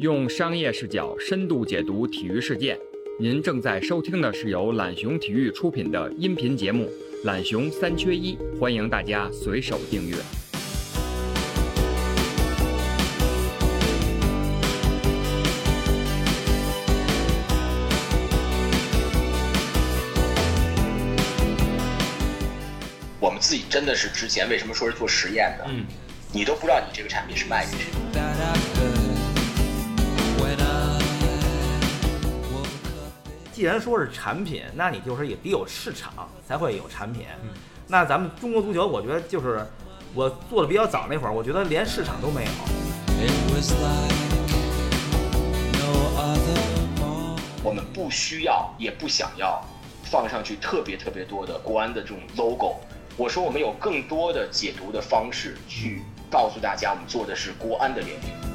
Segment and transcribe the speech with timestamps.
[0.00, 2.74] 用商业视角深度解读体育事件。
[3.18, 6.90] 您正在收听的是由懒熊体育出品的音频节目
[7.26, 10.16] 《懒熊三缺一》，欢迎大家随手订阅。
[23.20, 25.66] 我们自己真的是之前为什么说是做实验的？
[25.68, 25.84] 嗯，
[26.32, 28.89] 你都不知道你这个产品是卖给谁。
[33.60, 37.26] 既然说是产品，那你就是也得有市场才会有产品。
[37.88, 39.62] 那咱们中国足球，我觉得就是
[40.14, 42.50] 我做的比较早那会儿，我觉得连市场都没有。
[47.62, 49.62] 我们不需要，也不想要
[50.04, 52.76] 放上去特别特别多的国安的这种 logo。
[53.18, 56.00] 我说我们有更多的解读的方式去
[56.30, 58.49] 告诉大家，我们做的是国安的联名。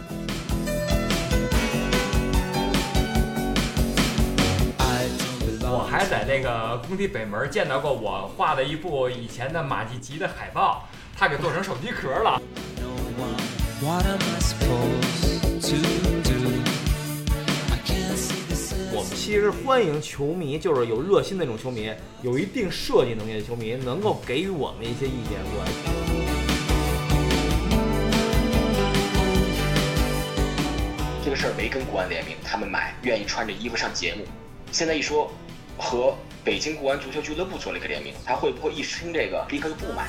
[5.76, 10.88] 我还在那个工体北门见到过我画的一部以前的马季吉的海报，
[11.18, 12.42] 他给做成手机壳了。
[18.94, 25.70] 我们其实欢迎球迷，就是有热心的那种球迷，有一定设计能力的球迷，能够给予我们一些意见过来。
[31.22, 34.24] 这个事儿没跟国安联名，他们买愿意穿着衣服上节目。
[34.72, 35.30] 现在一说
[35.78, 40.08] 和北京国安足球俱乐部做了一个联名，他会不会一听这个立刻就不买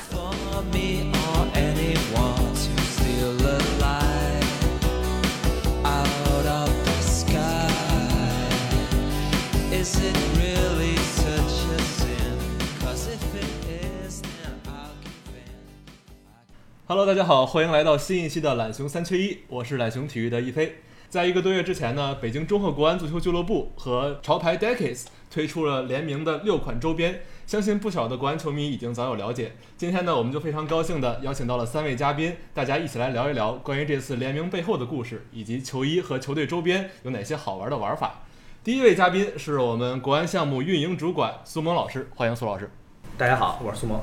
[16.89, 20.77] ？Hello，大家好，欢迎来到新一期的懒熊三缺一，我是懒熊体育的一飞。
[21.09, 29.53] 在一个多月之前呢，北京中赫国安足球俱乐部和潮牌 Decades 推出了联名的六款周边，相信不少的国安球迷已经早有了解。
[29.77, 38.21] 今天呢，我们就非常高兴的邀请到了三位嘉宾，大家一起来聊一聊关于这次联名背后的故事，以及球衣和球队周边有哪些好玩的玩法。
[38.63, 42.69] 第一位嘉宾是我们国安项目运营主管苏萌老师，欢迎苏老师。
[43.17, 44.01] 大家好，我是苏萌。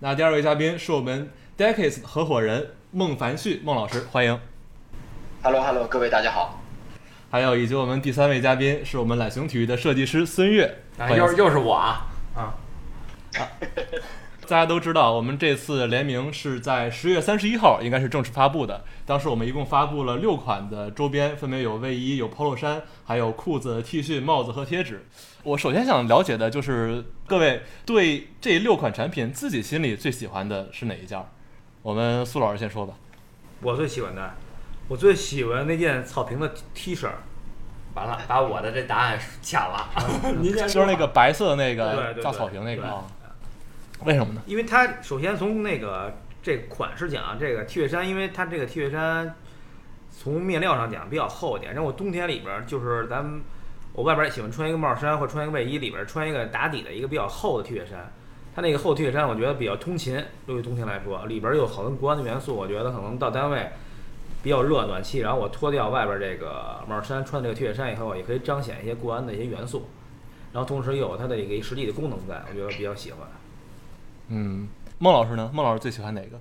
[0.00, 4.38] 那第二位嘉宾是我们 Decades 合伙人孟凡旭孟老师，欢迎。
[5.42, 6.65] Hello Hello，各位大家好。
[7.30, 12.06] 还有以及我们第三位嘉宾是我们懒熊体育的设计师孙悦，啊，又是又是我啊！
[12.34, 12.54] 啊，
[14.42, 18.84] 大家都知道，我们这次联名是在十月三十一号应该是正式发布的。
[19.04, 25.04] 当时我们一共发布了六款的周边，分别有卫衣、有 polo 衫，还有裤子、T 恤、帽子和贴纸。
[25.42, 31.26] 我首先想了解的就是各位对这六款产品自己心里最喜欢的是哪一件儿？
[31.82, 32.94] 我们苏老师先说吧。
[33.62, 34.34] 我最喜欢的，
[34.88, 37.08] 我最喜欢那件草坪的 T 恤。
[37.94, 39.88] 完了，把我的这答案抢了。
[40.38, 43.04] 您先说就是那个白色的那个对大草坪那个对啊，
[44.04, 44.42] 为什么呢？
[44.44, 49.34] 因为它首先从那个这款式讲，这个 T 恤衫，因为它这个 T 恤衫
[50.10, 53.40] 从面料上讲比较厚一点，然后我冬天里边儿就是咱们
[53.94, 58.12] 我外边儿喜欢穿一个帽衫或穿一个卫衣，里边儿穿一个打底的一个比较厚的 T 恤衫。
[58.54, 63.70] 它那个厚 T 恤衫我觉得比较通勤，对于冬天来说，里边儿有好多国安的元素，我觉得可能到单位
[64.46, 69.88] 比较热暖气，然后我脱掉外边儿这个帽衫，穿这个 T 恤衫以后，也可以彰显一些国安的一些元素。
[70.52, 73.26] 然后同时又有它的一个实际的功能在，我觉得比较喜欢。
[74.28, 74.68] 嗯，
[75.00, 75.50] 孟老师呢？
[75.52, 76.38] 孟老师最喜欢哪个？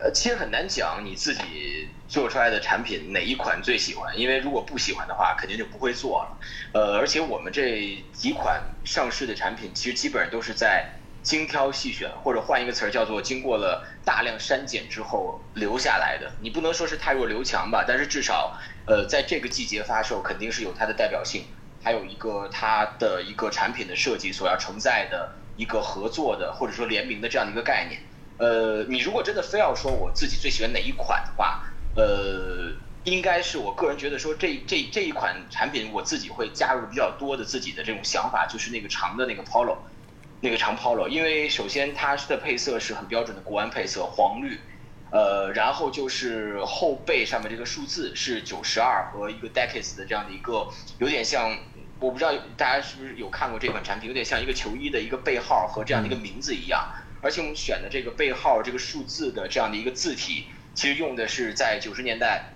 [0.00, 6.38] 呃，其实很难讲你自己做出来的产品哪一款最喜欢，因为如果不喜欢的话，肯定就不会做了。
[6.74, 10.88] 呃，而且我们这几款上市的产品，其实基本上都是在
[11.22, 16.32] 精挑细选，或者换一个词儿叫做经过了大量删减之后留下来的。
[16.40, 21.44] 你不能说是太弱留强吧，但是至少呃在这个季节发售，肯定是有它的代表性，
[21.82, 28.00] 还有一个它的一个产品的设计所要承载的一个合作的或者说联名的这样的一个概念。
[28.38, 31.62] 呃，你如果真的非要说我自己最喜欢哪一款的话，
[31.94, 32.72] 呃，
[33.04, 39.76] 应该是我个人觉得说这这这一款产品我自己会加入比较多的自己的这种想法，就是那个长的那个 polo，
[40.40, 44.58] 那个长 polo，因为首先它的配色是很标准的国安配色，黄绿，
[45.10, 51.56] 呃，然后就是后背上面这个数字是九十二和一个 decades 的这样的一个，有点像。
[52.02, 56.82] 我不知道大家是不是有看过这款产品，有点像一个球衣的一个背号和这样的一个名字一样。
[57.20, 62.54] 而且我们选的这个背号这个数字的这样的一个字体，其实用的是在九十年代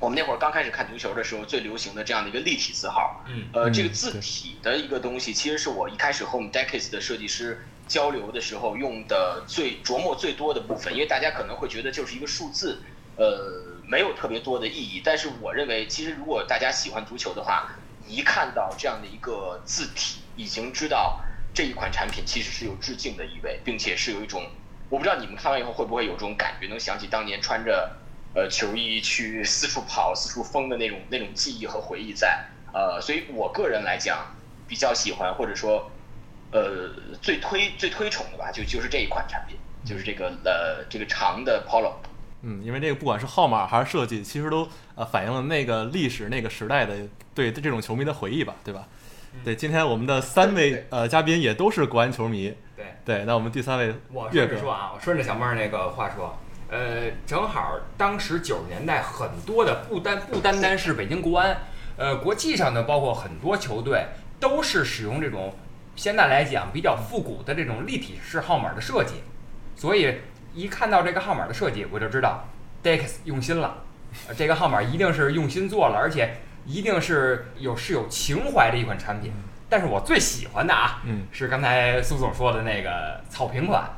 [0.00, 3.24] 我们那会儿刚开始看足球的时候最流行的这样的一个立体字号。
[3.26, 12.80] 嗯呃，嗯这个字体的一个东西，其实是我一开始和我们 Decades 的设计师交流的时候用的最琢磨最多的部分，因为大家可能会觉得就是一个数字，
[13.16, 15.02] 呃，没有特别多的意义。
[15.04, 17.70] 但是我认为，其实如果大家喜欢足球的话，
[18.06, 21.20] 一看到这样的一个字体，已经知道
[21.52, 24.46] 这一款产品其实是有致敬的意味，并且是有一种，
[24.88, 27.90] 我不知道你们看完以后会不会有这种感觉，能想起当年穿着
[28.34, 32.46] 呃球衣去四处跑、四处疯的那种那种记忆和回忆在。
[32.72, 34.34] 呃，所以我个人来讲
[34.66, 35.90] 比较喜欢，或者说
[36.52, 36.90] 呃
[37.22, 41.94] 最推最推崇的吧，就就是这一款产品，就是这个呃这个长的 Polo。
[42.42, 46.94] 嗯，因为这个不管是号码还是设计，其实都呃反映了那个历史、那个时代的
[47.34, 48.86] 对这种球迷的回忆吧，对吧？
[49.44, 52.54] 对，今天我们的三位呃嘉宾也都是国安球迷。
[52.76, 56.38] 对对，那我们第三位我岳哥，顺着说啊，我顺着小妹儿那个话说，
[56.70, 61.56] 呃，正好当时九十年代很多的不单不单单是北京国安，
[61.96, 64.06] 呃，国际上的包括很多球队
[64.38, 65.56] 都是使用这种
[65.96, 69.22] 现在来讲比较复古的这种立体式号码的设计，
[69.74, 70.20] 所以
[70.54, 72.44] 一看到这个号码的设计，我就知道
[72.84, 73.84] Dex 用心了，
[74.28, 76.36] 呃这个号码一定是用心做了，而且
[76.66, 79.32] 一定是有是有情怀的一款产品。
[79.70, 83.88] 但是我最喜欢的啊，嗯是刚才苏总说的那个草坪款，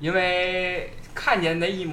[0.00, 1.90] 因为看见那一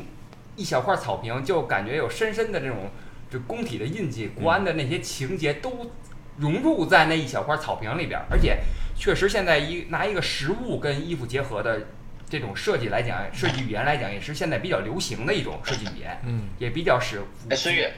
[0.56, 2.92] 一小块草坪，就感觉有深深的这种
[3.32, 5.92] 这工体的印记，国安的那些情节都
[6.38, 8.60] 融入在那一小块草坪里边儿，而且
[8.96, 11.88] 确实现在一拿一个实物跟衣服结合的
[12.30, 16.50] 这种设计来讲，设计语言来讲，也是现在比较流行的一种设计语言，嗯。
[16.60, 17.92] 也比较使哎，孙越，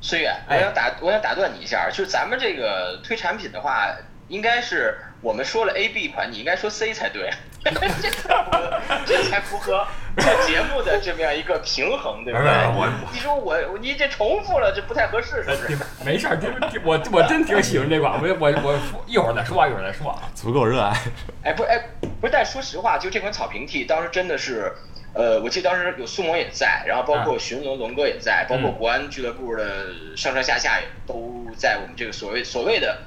[0.00, 3.96] 孙越，我哎想打我想打断你一下，就是咱们这个推产品的话，
[4.28, 7.30] 应该是我们说了 A B 款，你应该说 C 才对，
[7.64, 12.48] 这才符合这才符合这节目的这么样一个平衡，对不对？
[12.74, 15.78] 我你说我你这重复了，这不太合适，是不是？
[16.04, 16.38] 没事儿，
[16.84, 20.22] 我我真挺喜欢这款，我我我一会儿再说啊，一会儿再说啊。
[20.34, 20.96] 足够热爱。
[21.42, 21.78] 哎，不是，哎，
[22.20, 24.72] 不是，但说实话，就这款草坪 T，当时真的是，
[25.12, 29.86] 呃，我记得当时有苏萌也在，然后包括寻龙龙哥也在，包括国安俱乐部的
[30.16, 32.98] 上上下下也都在我们这个所谓所谓的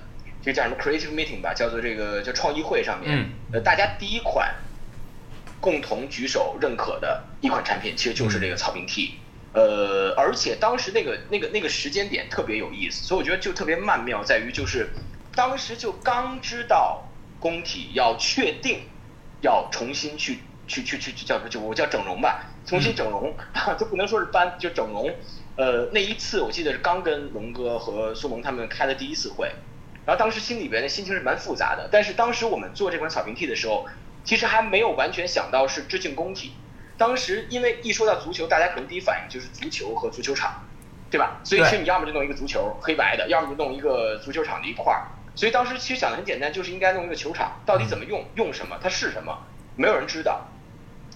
[0.44, 4.54] 这个叫什么 creative meeting 吧，叫做这个叫创意会上面，嗯呃，大家第一款
[5.60, 9.16] 共同举手认可的一款产品，其实就是这个草坪 T。
[9.52, 14.90] 呃，而且当时那个那个那个时间点特别有意思，所以我觉得就特别曼妙，在于就是
[15.36, 17.04] 当时就刚知道
[17.40, 18.82] 工体要确定
[19.42, 23.36] 要重新去去去去去叫就我叫整容吧，重新整容，
[23.80, 25.12] 就不能说是搬，就整容。
[25.56, 29.52] 呃，那一次我记得是刚跟龙哥和苏萌他们开的第一次会，
[30.06, 31.90] 然后当时心里边的心情是蛮复杂的。
[31.92, 33.88] 但是当时我们做这款草坪 T 的时候，
[34.24, 36.54] 其实还没有完全想到是致敬工体。
[36.98, 40.64] 当时因为一说到足球，大家可能第一反应就是足球和足球场，
[41.10, 41.40] 对吧？
[41.44, 45.08] 所以其实你要么就弄一个足球黑白的，要么就弄一个足球场的一块儿。
[45.36, 49.38] 所以当时其实想的很简单，就是应该弄一个球场，到底怎么用，用什么，它是什么，
[49.78, 50.48] 没有人知道。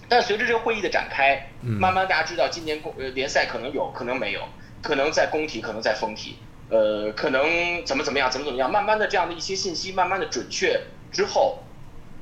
[0.08, 4.40] 但随着这个会议的展开，嗯慢慢大家知道今年公呃联赛可能有，可能没有，
[4.82, 6.38] 可能在工体，可能在风体，
[6.70, 10.80] 呃，可能怎么怎么样，怎么怎么样，慢慢的这样的一些信息慢慢的准确
[11.12, 11.63] 之后，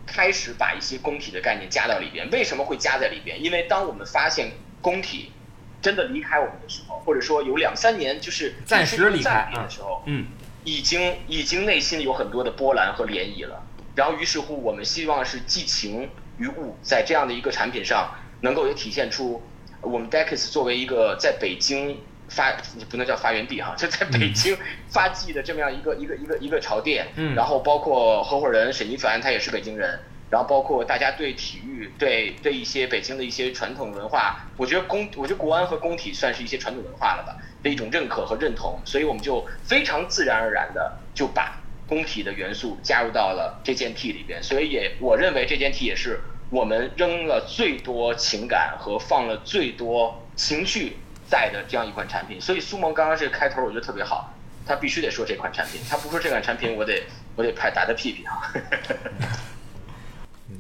[0.07, 2.29] 开始把一些工体的概念加到里边。
[2.31, 3.43] 为什么会加在里边？
[3.43, 5.33] 因为当我们发现工体
[5.81, 10.27] 真的离开我们的时候，或者说有两三年就是暂时离开的时候，嗯，
[10.65, 13.63] 已经已经内心有很多的波澜和涟漪了。
[13.95, 16.09] 然后于是乎，我们希望是寄情
[16.39, 19.43] 于物，在这样的一个产品上，能够也体现出
[19.81, 21.99] 我们 Dex 作为一个在北京
[22.33, 24.57] 发你不能叫发源地哈，就在北京
[24.89, 27.07] 发迹的这么样一个一个一个一个潮店。
[27.17, 30.01] 嗯然后包括合伙人沈一凡，他也是北京人。
[30.31, 50.97] 然后包括大家对体育、对对一些北京的一些传统文化，我觉得工，我觉得国安和工体算是一些传统文化了吧的一种认可和认同，所以我们就非常自然而然的就把工体的元素加入到了这件 T 里边，所以也我认为这件 T 也是我们扔了最多情感和放了最多情绪
[51.33, 52.39] 在的这样一款产品。
[52.39, 54.35] 所以苏萌刚刚这个开头我觉得特别好，
[54.67, 57.05] 他必须得说这款产品，他不说这款产品，我得
[57.37, 58.53] 我得拍打他屁屁啊。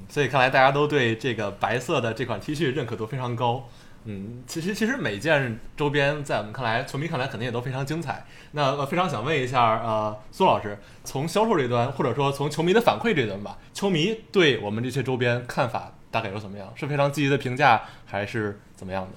[0.08, 3.68] 所以看来大家都对这个白色的这款 T 恤认可度非常高。
[4.04, 8.24] 嗯，其实其实每件周边在我们看来，球迷看来肯定也都非常精彩。
[8.50, 16.72] 那呃，非常想问一下，呃，苏老师，从销售这端，或者说从球迷的反馈这端吧，球迷对我们这些周边看法大概有怎么样？
[16.74, 19.10] 是非常积极的评价，还是怎么样的？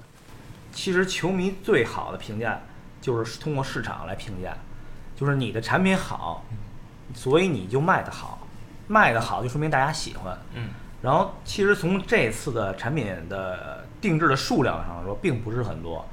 [0.75, 2.60] 其实球迷最好的评价
[3.00, 4.53] 就是通过市场来评价，
[5.15, 6.44] 就是你的产品好，
[7.13, 8.46] 所以你就卖得好，
[8.88, 10.38] 卖得好就说明大家喜欢。
[10.53, 10.67] 嗯。
[11.01, 16.05] 然后其实从这次的产品的定制的数量上说，并不是很多。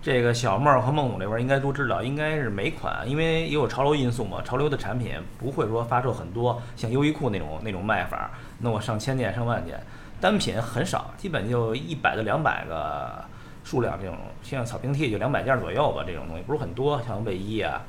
[0.00, 8.30] 这个小妹儿和孟总这边应该都知道，应该是每款，因为也有潮流因素嘛，潮流的产品不会说发售很多，像优衣库那种那种卖法，
[8.60, 9.78] 弄个上千件、上万件，
[10.20, 13.24] 单品很少，基本就一百到两百个
[13.66, 17.82] 数量，这种像草坪 T 就两百件左右吧，这种东西不是很多，像卫衣啊、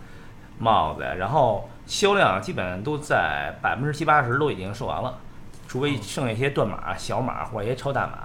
[0.57, 5.19] 帽子呀，然后销量基本都在百分之七八十都已经售完了，
[5.67, 8.23] 除非剩下一些断码、小码或者一些超大码。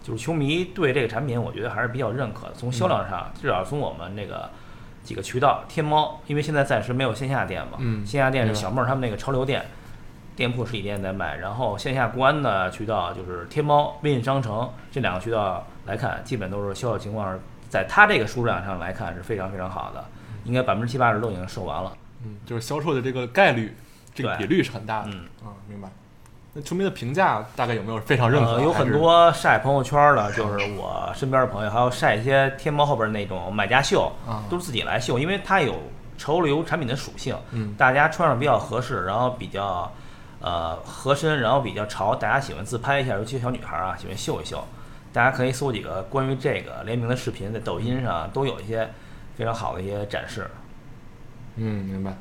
[0.00, 2.54] 就是球迷对这个产品，我觉得还是比较认可的。
[2.54, 4.48] 从销量上，至少从我们那个
[5.02, 9.66] 几个渠道，天猫，因为现在暂时没有线下店嘛，嗯线下店是小妹儿他们那个潮流店，
[10.34, 20.04] 店铺实体店在卖，然后线下国安的渠道就是天猫、微信商城这两个渠道来看，基本都是销售情况是在它这个数量上来看是非常非常好的，
[20.44, 21.92] 应该百分之七八十都已经售完了。
[22.24, 23.74] 嗯，就是销售的这个概率，
[24.14, 25.08] 这个比率是很大的。
[25.12, 25.88] 嗯啊，明白。
[26.52, 28.52] 那球迷的评价大概有没有非常认可？
[28.52, 35.74] 呃，有很多晒朋友圈的，就是我身边的朋友，还有晒一些天猫后边那种买家秀，嗯，都是自己来秀，因为它有
[36.16, 39.92] 潮流产品的属性，嗯大家穿上比较合适，然后比较
[40.40, 44.64] 呃合身，然后比较潮，大家喜欢自拍一下，尤其小女孩啊喜欢秀一秀。
[45.18, 48.88] 大家可以搜几个关于这个联名的视频，在抖音上都有一些
[49.36, 50.48] 非常好的一些展示。
[51.56, 52.16] 嗯，明白。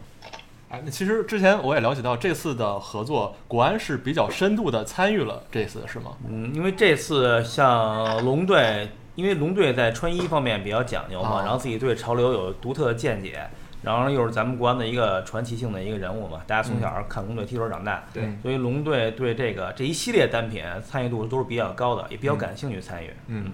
[0.70, 6.18] 哎，那其实之前我也了解到，这次的合作，国安是比较深度的参与了这次，是吗？
[6.27, 13.48] 嗯，因为这次像龙队，因为龙队在穿衣方面比较讲究嘛，啊然后自己对潮流有独特的见解，
[13.88, 23.10] 然后又是咱们国安的一个传奇性的一个人物嘛，大家从小看龙队踢球长大，对嗯所以龙队对这个这一系列单品参与度都是比较高的，也比较感兴趣参与。
[23.27, 23.51] 嗯。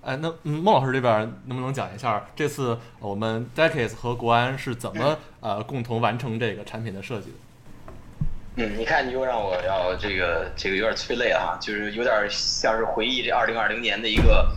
[0.00, 7.36] 哎，那嗯，孟老师这边能不能讲一下这次我们 Decades 和国安是怎么 呃共同完成这个产品的设计的？
[8.56, 14.50] 嗯，你看，你又让我要这个这个有点催泪啊，就是有点像是回忆这二零二零年的一个，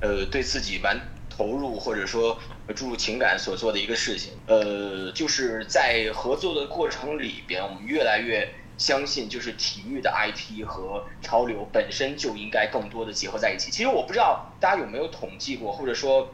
[0.00, 0.96] 呃，对自己蛮
[1.42, 2.38] 投入或者说
[2.76, 4.32] 注入情感所做的一个事情。
[4.46, 13.72] 呃，就是在合作的过程里边，我们越来越相信，就是体育的 IP 和潮流本身就应该更多的结合在一起。
[13.72, 16.32] 其实我不知道大家有没有统计过，或者说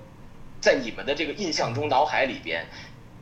[0.61, 2.67] 在你们的这个印象中、脑海里边，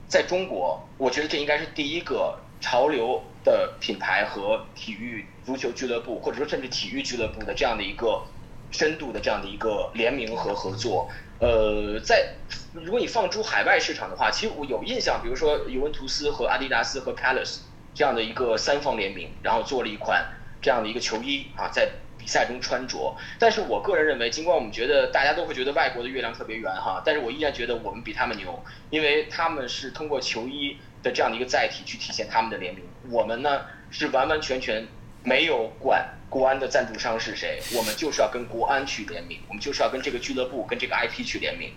[0.08, 8.24] 在中国，我觉得这应该是第一个潮流的品牌和体育足球俱乐部，或者说甚至体育俱乐部的这样的一个
[8.72, 11.08] 深度的这样的一个联名和合作。
[11.38, 12.34] 呃，在
[12.72, 17.58] 如果你放诸海外市场的话，其实我有印象，比如说尤文图斯和阿迪达斯和 Palace
[17.94, 20.26] 这样的一个三方联名，然后做了一款
[20.62, 23.14] 这样的一个球衣啊，在比赛中穿着。
[23.38, 34.86] 但是我个人认为，尽管我们觉得大家都会觉得外国的月亮特别圆哈，但是我依然觉得我们比他们牛，因为他们是通过球衣的这样的一个载体去体现他们的联名，我们呢是完完全全
[35.26, 41.72] 没有管国安的赞助商是谁，我们就是要跟国安去联名，我们就是要跟这个俱乐部、跟这个 IP 去联名，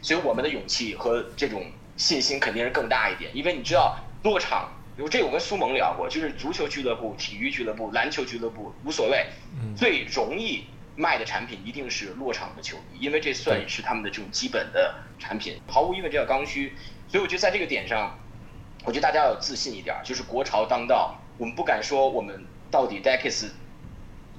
[0.00, 1.64] 所以我们的勇气和这种
[1.96, 4.72] 信心肯定是更大一点，因为你知道落场。
[4.94, 9.26] 比如这我跟苏萌聊过，就是足球俱乐部、体育俱乐部、篮球俱乐部无所谓，
[9.58, 16.74] 嗯最容易卖的产品一定是落场的球衣，因为这算是他们的这种基本的产品，毫无疑问这叫刚需。
[17.08, 18.16] 所以我觉得在这个点上，
[18.84, 23.50] 我觉得大家要有自信一点，就是国潮当道，我们不敢说我们到底 Decades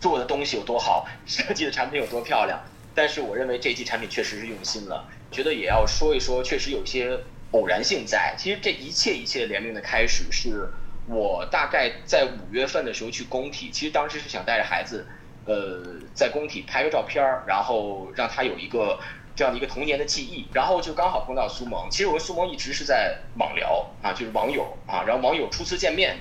[0.02, 2.60] 做的东西有多好，设计的产品有多漂亮，
[2.94, 7.18] 但是我认为这一季产品确实是用心了，觉得也要说一说，确实有些
[7.52, 8.36] 偶然性在。
[8.38, 10.68] 其实这一切一切联名的开始是
[11.08, 15.06] 我大概在五月份的时候去工体，其实当时是想带着孩子，
[15.46, 19.00] 呃，在工体拍个照片儿，然后让他有一个
[19.36, 21.88] 这样的一个童年的记忆，然后就刚好碰到苏萌。
[21.90, 26.18] 其实我跟苏萌一直是在网聊啊，就是网友啊，然后网友初次见面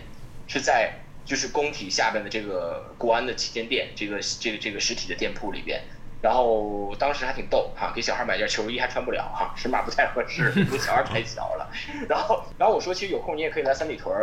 [0.47, 0.92] 是在
[1.25, 5.83] 就是工体下边的这个国安的旗舰店，这个这个这个实体的店铺里边。
[6.21, 11.69] 然后当时还挺逗哈、给小孩买件球衣还穿不了哈、尺码不太合适， 因为小孩太小了。
[12.09, 14.14] 然后然后我说，其实有空你也可以来三里屯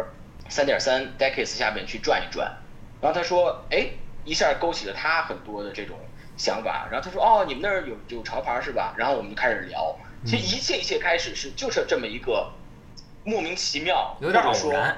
[0.48, 2.58] 三点三 Decades 下边去转一转。
[3.02, 3.90] 然后他说，哎，
[4.24, 5.98] 一下勾起了他很多的这种
[6.38, 6.88] 想法。
[6.90, 8.94] 然后他说，哦，你们那儿有有潮牌是吧？
[8.98, 9.94] 然后我们就开始聊。
[10.26, 12.50] 其实一切一切开始是就是这么一个
[13.26, 14.98] 莫名其妙，有点偶然。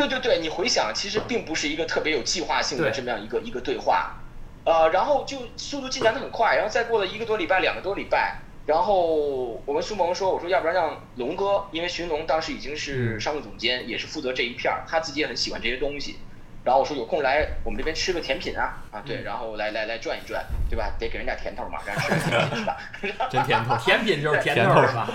[0.00, 4.16] 对对对，你回想，其实并不是一个特别有计划性的这么样一个一个对话，
[4.64, 16.20] 呃，然后就速度进展的很快，然后再过了一个多礼拜、两个多礼拜，然后我跟苏萌说，我说要不然让龙哥，因为寻龙当时已经是商务总监，也是负责这一片儿，他自己也很喜欢这些东西。
[16.62, 20.92] 然后我说有空来我们这边吃个甜品啊啊对，然后来来来转一转，对吧？
[20.98, 22.76] 得给人家甜头嘛，让人吃 个甜品是吧？
[23.30, 23.76] 真甜头。
[23.78, 25.08] 甜品就是甜甜头头是吧？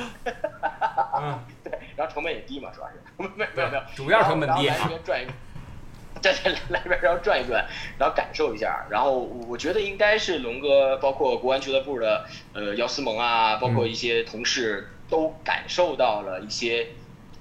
[1.21, 5.25] 嗯， 对，然后成本也低嘛，主要是 没没没有没有，主要成本低然后来这边转一，
[6.21, 7.63] 对对，来这边然后转一转，
[7.99, 16.87] 然后感受一下，然后我觉得应该是龙哥，包括国安俱乐部的呃姚思萌啊，包括一些同事都感受到了一些。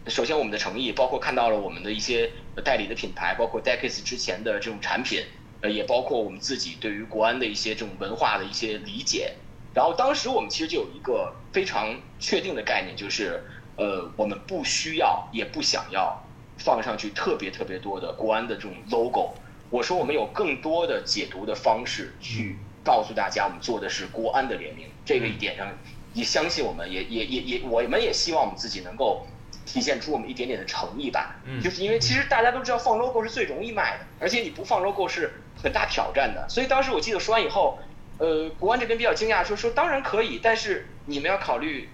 [0.06, 2.30] 首先，我们的诚意，包括看到了我们的一些
[2.62, 5.24] 代理的品牌，包括 Decades 之前的这种产品，
[5.62, 9.32] 呃，也包括我们自己对于国安的一些这种文化的一些理解，
[9.72, 13.42] 然后当时我们其实就有一个非常确定的概念，就是
[13.76, 16.22] 呃，我们不需要也不想要
[16.58, 19.32] 放上去特别特别多的国安的这种 logo。
[19.70, 24.86] 我说我们有更多的解读的方式去告诉大家，我们做的是国安的联名。
[25.06, 25.66] 这个一点上，
[26.12, 29.26] 也相信我们，也也也也，我们也希望我们自己能够
[29.74, 31.34] 体现出我们一点点的诚意吧。
[31.44, 36.48] 嗯就是因为其实大家都知道放 logo 是最容易卖的，而且你不放 logo 是很大挑战的。
[36.48, 37.76] 所以当时我记得说完以后，
[38.18, 41.88] 呃，国安这边比较惊讶，说说当然可以，但是你们要考虑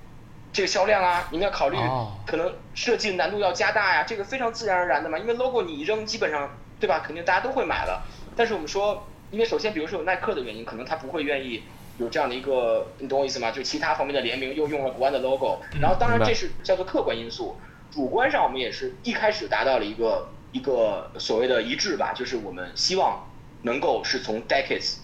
[0.52, 5.18] 这个销量啊，你们要考虑哦可能设计难度要加大呀，这个非常自然而然的嘛。
[5.18, 8.04] 因为 logo 你一扔，基本上对吧，肯定大家都会买了。
[8.36, 11.62] 但是我们说，因为首先比如说有耐克的原因，可能他不会愿意
[11.98, 13.50] 有这样的一个，你懂我意思吗？
[13.50, 17.56] 就其他方面的联名又用了国安的 logo，然后当然这是叫做客观因素，
[17.90, 23.28] 主观上我们也是一开始达到了一个一个所谓的一致吧，就是我们希望
[23.62, 24.96] 能够是从 decades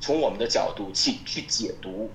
[0.00, 2.10] 从我们的角度去去解读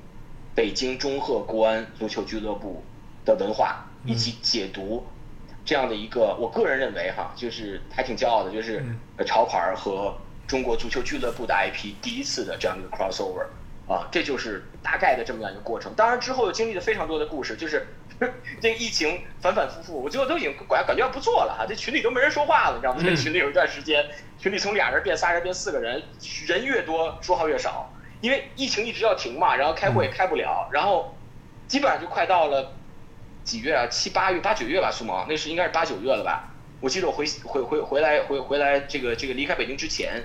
[0.56, 2.84] 北京中赫国安足球俱乐部
[3.25, 5.06] 的文化，以及解读
[5.65, 8.84] 这样的一个，我个人认为哈，就是还挺骄傲的，就是
[9.18, 10.15] 呃潮牌儿和
[10.48, 13.46] 中国足球俱乐部的 IP 第一次的这样一个 crossover
[13.88, 15.94] 啊，这就是大概的这么样一个过程。
[15.96, 17.86] 当然之后又经历了非常多的故事，就是
[18.62, 23.00] 这个疫情反反复复，我最后都已经感感觉要不做了哈，这群里都没人说话了，你知道吗？
[23.02, 24.06] 嗯这群里有一段时间，
[24.40, 26.02] 群里从俩人变仨人变四个人，
[26.48, 31.18] 人越多说话越少，因为疫情一直要停嘛，然后开会也开不了，然后
[31.68, 32.74] 基本上就快到了
[33.44, 33.88] 几月啊？
[33.88, 36.50] 七八月、八九月吧，苏萌，那是应该是八九月了吧？
[36.80, 40.24] 我记得我回回回回来回回来这个这个离开北京之前，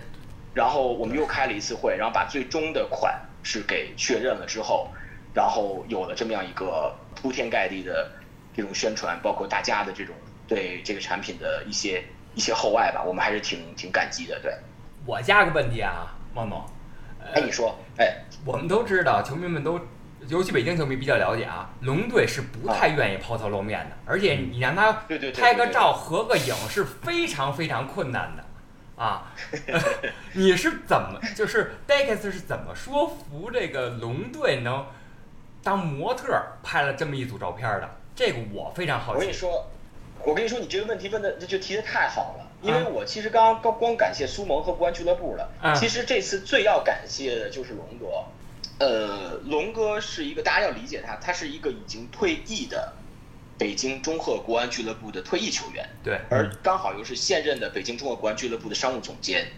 [0.55, 4.89] 然后我们又开了一次会，然后把最终的款是给确认了之后，
[5.35, 8.11] 然后有了这么样一个铺天盖地的
[8.57, 10.15] 这种宣传，包括大家的这种
[10.47, 12.05] 对这个产品的一些
[12.35, 14.39] 一些厚爱吧，我们还是挺挺感激的。
[14.41, 14.53] 对，
[15.07, 16.65] 我加个问题啊，孟总，
[17.35, 19.81] 哎，你说，哎，我们都知道，球迷们都，
[20.29, 28.45] 尤其北京球迷比较了解啊，龙队是不太愿意抛头露面的，而且你让他对对对，拍个照、合个影是非常非常困难的，
[28.99, 29.33] 啊，
[30.35, 34.85] 你是怎么就是 Dex 是怎么说服这个龙队能
[35.63, 37.89] 当模特儿拍了这么一组照片的？
[38.17, 39.15] 这个我非常好奇。
[39.15, 39.67] 我跟你说，
[40.25, 48.25] 我跟你说，你这个问题问的这就提的太好了，因为啊我其实刚刚光光感谢苏萌和国安俱乐部了，啊其实这次最要感谢的就是龙哥。
[48.85, 52.93] 呃，龙哥是一个大家要理解他，他是一个已经退役的
[53.59, 59.49] 北京中赫国安俱乐部的退役球员，对，而刚好又是现任的北京中赫国安俱乐部的商务总监。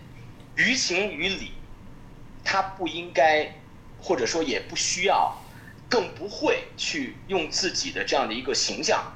[0.56, 1.52] 于情于理，
[2.42, 3.54] 他不应该，
[4.00, 5.36] 或者说也不需要，
[5.88, 9.12] 更不会去用自己的这样的一个形象，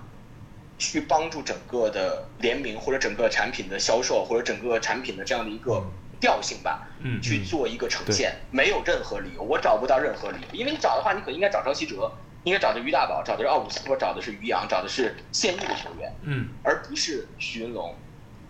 [0.79, 5.83] 去帮助整个的联名或者整个产品的销售或者整个产品的这样的一个
[6.21, 12.11] 调性吧，嗯去做一个呈现，没有任何理由，我找不到任何理由，因为你找的话，你可应该找张稀哲，
[12.45, 17.95] 应该找的于大宝，找的是奥古斯托，找的是于洋，找的是现役的球员，嗯而不是徐云龙。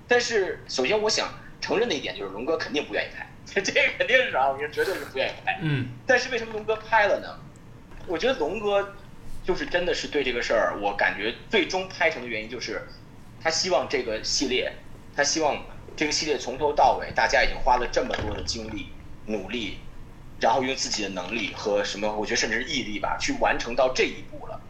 [0.07, 1.29] 但是首先我想
[1.61, 3.27] 承认的一点就是龙哥肯定不愿意拍，
[3.63, 5.59] 这个肯定是啊，我觉得绝对是不愿意拍。
[5.63, 7.39] 嗯但是为什么龙哥拍了呢？
[8.07, 8.95] 我觉得龙哥
[9.45, 12.87] 就是真的是对这个事儿，我感觉最终拍成的原因就是，
[13.43, 14.73] 他希望这个系列，
[15.17, 15.65] 他希望
[15.97, 18.89] 这个系列从头到尾，大家已经花了这么多的精力、
[19.27, 19.79] 努力，
[20.45, 24.61] 然后用自己的能力和什么，我觉得甚至是毅力吧，去完成到这一步了。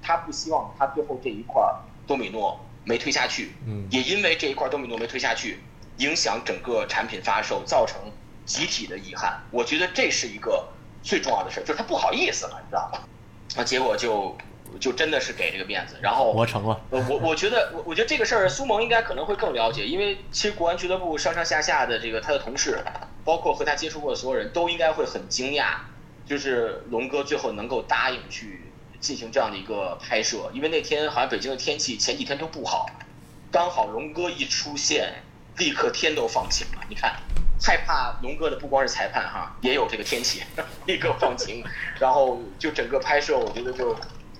[0.00, 5.60] 他不希望他最后这一块儿多米诺没推下去，嗯也因为这一块多米诺没推下去，
[5.98, 8.00] 影响整个产品发售，造成
[8.46, 9.38] 集体的遗憾。
[9.50, 10.66] 我觉得这是一个
[11.02, 13.00] 最重要的事儿，就是他不好意思了，你知道吗？
[13.56, 14.34] 啊，结果就
[14.80, 22.78] 就真的是给这个面子，然后我成了，呃，我我觉得，我我觉得这个事儿，苏萌应该可能会更了解，因为其实国安俱乐部上上下下的这个他的同事，
[23.24, 25.76] 包括和他接触过的所有人都应该会很惊讶，
[26.26, 32.86] 就是龙哥最后能够答应去进行这样的一个拍摄，因为那天好像北京的天气前几天都不好，
[33.50, 35.22] 刚好龙哥一出现，
[35.56, 36.84] 立刻天都放晴了。
[36.88, 37.16] 你看，
[37.60, 40.42] 害怕龙哥的不光是裁判哈，也有这个天气，
[40.86, 41.64] 立刻放晴，
[41.98, 43.96] 然后就整个拍摄，我觉得就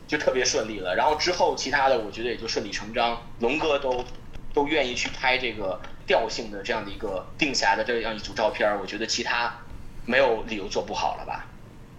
[0.09, 0.97] 就特别顺利了。
[0.97, 4.05] 然后之后其他的，我觉得也就顺理成章，龙哥都
[4.53, 9.57] 都愿意去拍这个调性的这样的一个定下的这样一组照片，我觉得其他
[10.05, 11.47] 没有理由做不好了吧？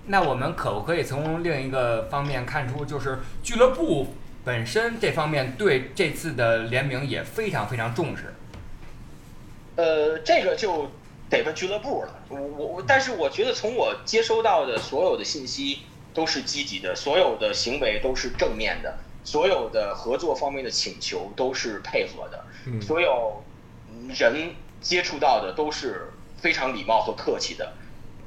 [0.07, 8.33] 那我们可不可以从另一个方面看出，就是俱乐部本身这方面对这次的联名也非常非常重视？
[9.75, 10.89] 呃，这个就
[11.29, 12.23] 得问俱乐部了。
[12.29, 23.43] 我我我，但是我觉得从我接收到的所有的信息都是积极的，所有的行为都是正面的，所有的合作方面的请求都是配合的，嗯所有
[24.09, 27.73] 人接触到的都是非常礼貌和客气的。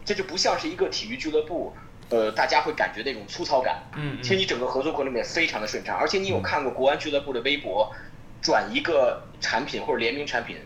[0.04, 1.72] 这就不像是一个体育俱乐部
[2.08, 3.82] 呃，大家会感觉那种粗糙感。
[3.94, 7.90] 嗯其实你整个合作过程里面非常的顺畅，而且你有看过国安俱乐部的微博，
[8.42, 10.56] 转一个产品或者联名产品，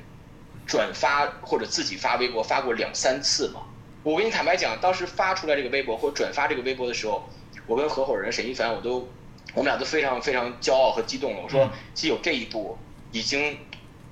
[0.66, 3.60] 转发或者自己发微博发过两三次吗？
[4.06, 7.28] 我跟你坦白讲，当时发出来这个微博或转发这个微博的时候，
[7.66, 9.08] 我跟合伙人沈一凡，我都
[9.52, 11.40] 我们俩都非常非常骄傲和激动了。
[11.42, 12.78] 我说，其实有这一步，
[13.10, 13.58] 已经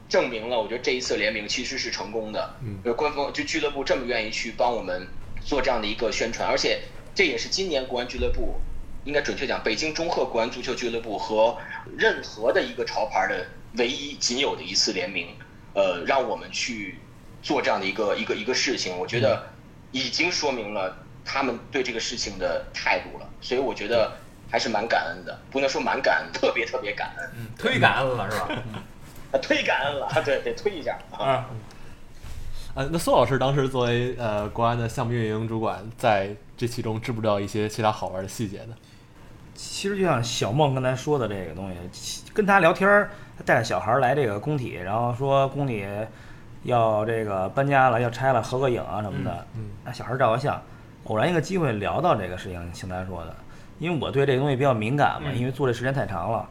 [0.09, 2.57] 证明了，我觉得这一次联名其实是成功的。
[2.65, 5.07] 嗯呃，官方就俱乐部这么愿意去帮我们
[5.41, 6.81] 做这样的一个宣传，而且
[7.15, 8.57] 这也是今年国安俱乐部，
[9.05, 11.57] 应该准确讲，北京中赫国安足球俱乐部和
[11.97, 15.29] 任何的一个潮牌的唯一仅有的一次联名，
[15.73, 16.99] 呃，让我们去
[17.45, 19.54] 做这样的一个一个一个事情，我觉得
[19.95, 20.93] 已经说明了
[21.25, 24.11] 他们对这个事情的态度了，所以我觉得
[24.51, 28.49] 还是蛮感恩的，不能说蛮感恩，特别特别感恩，嗯，忒感恩了是吧？
[29.31, 31.25] 啊，忒感恩了， 对，得推一下啊。
[31.25, 31.47] 啊，
[32.75, 38.75] 呃，那苏老师当时作为呃国安的项目运营主管，在这其中知不知道一些其他好玩的细节呢？
[39.55, 45.87] 其实就像小梦刚才说的这个东西，跟他聊天儿，他带着小孩儿来这个工体，然后说工体
[46.65, 49.47] 要这个搬家了，要拆了，合个影啊什么的。
[49.57, 50.61] 嗯那小孩儿照个相，
[51.05, 53.35] 偶然一个机会聊到这个事情，听他说的，
[53.79, 56.49] 因为我对这个东西比较敏感嘛，嗯因为做这时间太长了，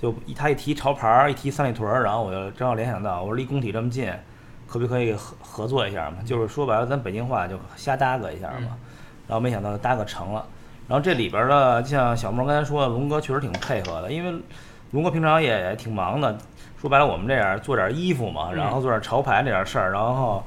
[0.00, 4.12] 就一他一提潮牌儿，一提三里屯儿，然后我就正好联想到，我说离工体这么近，
[4.66, 6.18] 可不可以合合作一下嘛？
[6.24, 8.56] 就是说白了，咱北京话就瞎搭个一下嘛。
[8.60, 8.78] 嗯
[9.26, 10.44] 然后没想到搭个成了。
[10.86, 14.38] 然后这里边儿呢，就像小莫刚才说的，龙哥确实挺配合的，因为
[14.90, 16.36] 龙哥平常也挺忙的。
[16.84, 20.44] 说白了，我们这样做点衣服嘛，然后做点潮牌那点事儿，然后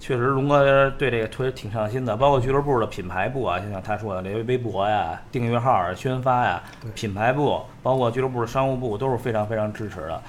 [0.00, 6.60] 确实龙哥对这个推挺上心的，包括俱乐部的品牌部啊，就像他说的，这些微博呀、订阅号啊、宣发呀、
[6.96, 10.22] 品牌部，包括俱乐部的商务部都是非常非常支持的。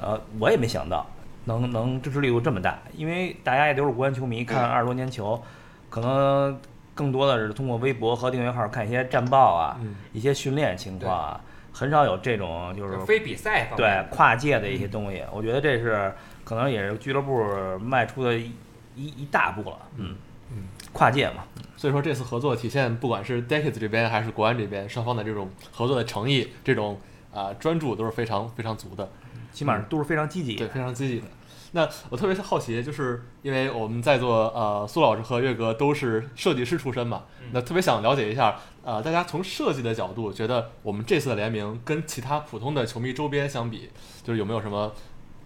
[0.00, 1.04] 呃，我也没想到
[1.44, 5.38] 能能支持力度这么大，因为大家也都是国安球迷，看二十多年球，
[5.90, 6.58] 可能
[6.94, 11.40] 更多的是通过微博和订阅号看一些战报啊，嗯一些训练情况啊，
[11.74, 15.22] 很少有这种就是非比赛方对，跨界的一些东西。
[15.32, 17.44] 我觉得这是可能也是俱乐部
[17.78, 18.52] 迈出的一
[18.94, 19.78] 一一大步了。
[19.96, 20.14] 嗯
[20.52, 21.44] 嗯，跨界嘛，
[21.76, 27.00] 所以说这次合作体现，不管是 Decades 这边还是国安这边，双方的这种合作的诚意，这种
[27.32, 29.10] 啊、专注都是非常非常足的。
[29.52, 31.26] 起码都是非常积极对，非常积极的。
[31.76, 43.90] 那我特别好奇，就是因为我们在座呃苏老师和岳哥都是设计师出身嘛，那特别想了解一下，呃，大家从设计的角度，觉得我们这次的联名跟其他普通的球迷周边相比，
[44.22, 44.92] 就是有没有什么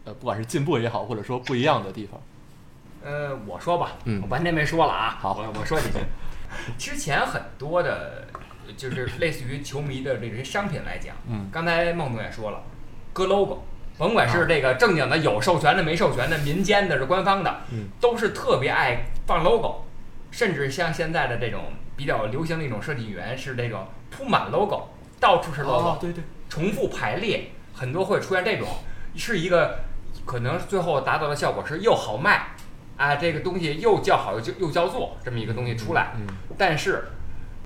[0.05, 2.21] 呃，不管是进步也好，或者说不一样的地方？
[3.03, 5.99] 呃，我说吧，嗯我半天没说了啊，好我我说几句。
[6.77, 8.27] 之前很多的，
[8.77, 12.63] 就是类似于球迷的这些商品来讲，嗯刚才孟总也说了，
[13.15, 13.63] 搁 logo，
[13.99, 17.89] 甭管是这个正经的、有授权的、没授权的、民间的、是官方的，嗯。
[18.01, 19.85] 都是特别爱放 logo，
[20.31, 21.65] 甚至像现在的这种
[21.97, 28.69] 比较流行的一种设计语言是这种铺满 logo，到处是 logo，、哦，对对，重复排列，很多会出现这种，
[29.17, 29.81] 是一个
[30.25, 32.55] 可能最后达到的效果是又好卖，
[32.97, 36.27] 啊，这个东西又叫好又叫又叫座这么一个东西出来，嗯。
[36.57, 37.05] 但是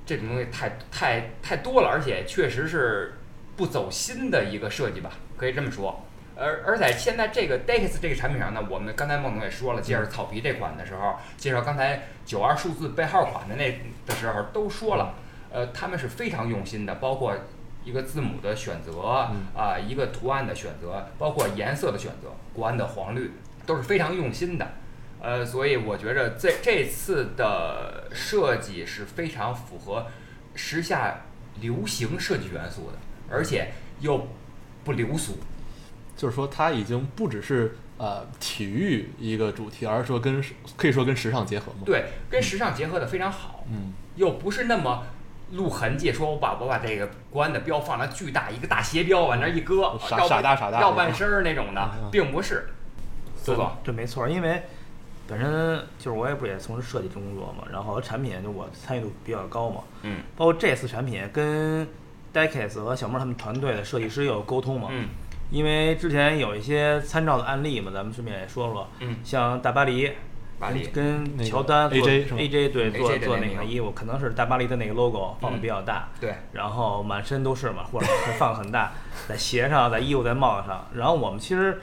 [0.06, 3.18] 这种东西太太太多了，而且确实是
[3.54, 6.02] 不走心的一个设计吧，可以这么说。
[6.36, 15.14] 而而在现在这个 Dex 这个产品上呢，我们刚才孟总也说了，介绍草皮这款的时候，介绍刚才九二数字背号款的那的时候都说了，
[15.50, 17.34] 呃，他们是非常用心的，包括
[17.84, 19.00] 一个字母的选择
[19.54, 23.32] 啊、一个图案的选择，包括颜色的选择，国安的黄绿
[23.66, 24.66] 都是非常用心的。
[25.20, 30.06] 呃，所以我觉着这这次的设计是非常符合
[30.54, 31.20] 时下
[31.60, 32.98] 流行设计元素的，
[33.30, 34.26] 而且又
[34.82, 35.38] 不流俗。
[36.22, 40.40] 就是说它已经不只是呃体育一个主题，而是说跟
[40.76, 45.02] 可以说跟时尚结合嘛。，对，跟时尚结合的非常好，嗯又不是那么
[45.50, 46.12] 露痕迹。
[46.12, 52.68] 说我把我把这个国安的标放了巨大一个大斜标往那儿一搁，傻傻大傻大要半身儿那种的并不是。
[53.36, 54.62] 苏总，这没错儿，因为
[55.26, 61.84] 本身就是我也不也从事设计工作嘛，然后产品就我参与度比较高嘛，嗯包括这次产品跟
[62.32, 65.08] Decades 和小莫他们团队的设计师也有沟通嘛，嗯
[65.52, 70.10] 因为之前有一些参照的案例嘛，咱们顺便也说说，嗯，像大巴黎，
[70.58, 70.86] 巴黎。
[70.86, 78.92] 跟乔丹做 AJ 对做做那个那个衣服，可能是大巴黎的那个 logo 放的比较大，对，然后满身都是嘛，或者是 放很大，
[79.28, 80.86] 在鞋上，在衣服，在帽子上。
[80.94, 81.78] 然后我们其实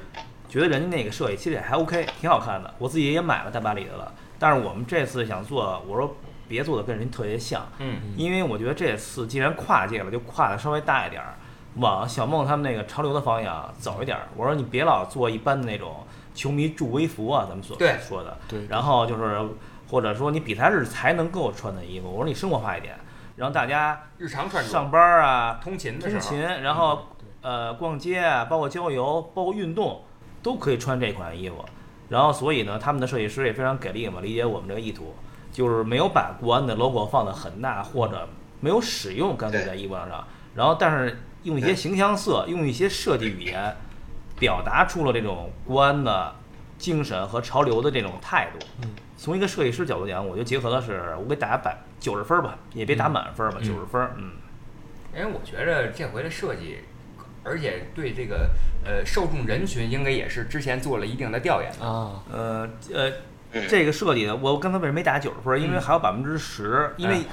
[0.47, 2.73] 觉得人家那个设计其实也还 OK，挺好看的。
[2.79, 7.97] 我自己也买了大巴黎的了，但是我们这次想做，我说别做的跟人特别像，嗯。
[8.17, 11.35] 因为我觉得这次既然跨界了，就跨的稍微大一点儿，
[11.75, 14.27] 往小梦他们那个潮流的方向走一点儿。
[14.35, 15.97] 我说你别老做一般的那种
[16.33, 19.41] 球迷助威服啊，咱们所说的，对然后就是
[19.89, 22.95] 或者说你比赛日才能够穿的衣服，我说你生活化一点。
[23.35, 27.07] 让大家日常穿着、上班啊、通勤的时候，通勤，然后
[27.41, 30.01] 呃逛街啊，包括郊游，包括运动，
[30.43, 31.63] 都可以穿这款衣服。
[32.09, 35.15] 然后所以呢，他们的设计师也非常给力嘛，理解我们这个意图，
[35.53, 38.27] 就是没有把国安的 logo 放得很大，或者
[38.59, 40.27] 没有使用，干脆在衣服上。
[40.53, 43.75] 然后但是用一些形象色，用一些设计语言，
[44.37, 46.35] 表达出了这种国安的
[46.77, 48.65] 精神和潮流的这种态度。
[48.81, 54.01] 嗯，从一个设计师角度讲，我就结合的是，我给大家百九十分吧，也别打满分吧，嗯九十分。
[54.17, 54.31] 嗯，
[55.15, 56.79] 因为我觉着这回的设计，
[57.43, 58.49] 而且对这个
[58.85, 61.85] 呃受众人群应该也是之前做了一定的调研的。
[61.85, 63.09] 啊，呃呃，
[63.53, 65.61] 嗯这个设计呢，我刚才为什么没打九十分？
[65.61, 67.23] 因为还有百分之十，因为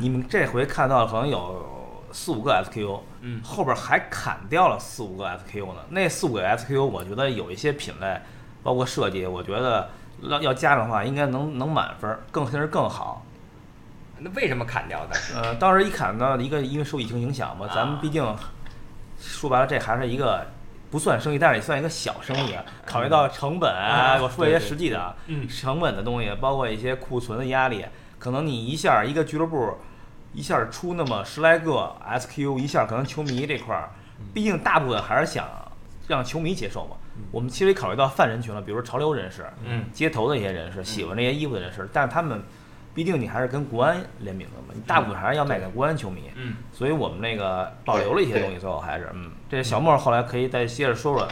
[0.00, 1.75] 你们这回看到可能有
[2.16, 5.80] 四五个 SKU，嗯后边还砍掉了四五个 SKU 呢。
[5.90, 8.18] 那四五个 SKU，我觉得有一些品类，
[8.62, 9.90] 包括设计，我觉得
[10.22, 13.22] 要要加上的话，应该能能满分，更甚至更好。
[14.18, 15.16] 那为什么砍掉的？
[15.34, 18.24] 呃，当时一砍呢一个，因为受疫情影响嘛，咱们毕竟
[19.20, 20.46] 说白了，这还是一个
[20.90, 22.64] 不算生意，但是也算一个小生意啊。
[22.86, 27.84] 考虑到成本啊，我说一些实际的啊，嗯成本的东西，包括一些库存的压力，
[28.18, 29.76] 可能你一下一个俱乐部
[30.32, 33.90] 一下出那么十来个 SQU，一下可能球迷这块儿，
[34.34, 35.48] 毕竟大部分还是想
[36.08, 36.96] 让球迷接受嘛。
[37.30, 39.84] 我们其实也考虑到泛人群了，比如说潮流人士、嗯。
[39.92, 42.42] 街头的一些人士，喜欢这些衣服的人士，但是他们
[42.94, 51.28] 毕竟你还是跟国安联名的嘛，你大部分还是要卖给国安球迷，嗯，所以我们那个保留了一些东西，最后还是嗯，这小莫后来可以再接着说说，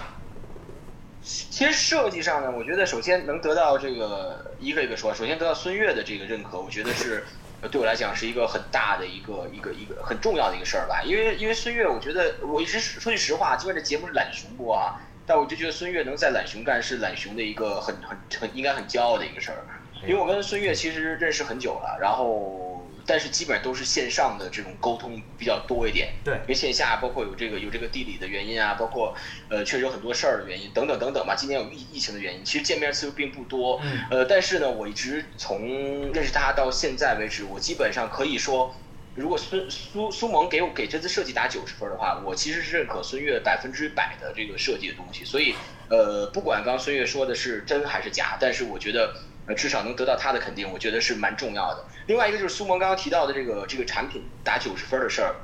[1.22, 7.24] 其实设计上呢，我觉得首先能得到这个一个一个说，首先得到孙悦的这个认可，我觉得是呃
[7.68, 11.02] 对我来讲是一个很大的一个一个一个很重要的一个事儿吧。
[11.04, 19.58] 因为因为孙悦，我觉得我一直说句实话，尽管这节目是懒熊播啊，但我就觉得孙悦能在懒熊干是懒熊的一个很很很应该很骄傲的一个事儿。
[20.02, 22.73] 因为我跟孙悦其实认识很久了，然后
[23.06, 26.12] 但是基本上都是线上的这种沟通比较多一点。
[26.24, 29.14] 对因为线下包括有这个有这个地理的原因啊，包括
[29.48, 31.34] 呃确实有很多事儿的原因等等等等吧。
[31.36, 33.80] 今年有疫疫情的原因，其实见面次数并不多。
[33.84, 38.74] 嗯呃，但是呢，我一直从认识他到现在为止，我基本上可以说，
[39.14, 45.24] 如果孙苏苏萌给我给这次设计打九十分的话，我其实是认可孙悦百分之百的这个设计的东西。
[45.24, 45.54] 所以
[45.88, 49.14] 呃，不管刚刚孙悦说的是真还是假，但是我觉得。
[49.46, 51.84] 呃，至少能得到他的肯定，我觉得是蛮重要的。
[52.06, 55.34] 另外一个就是苏萌刚刚提到的这个这个产品打九十分的事儿，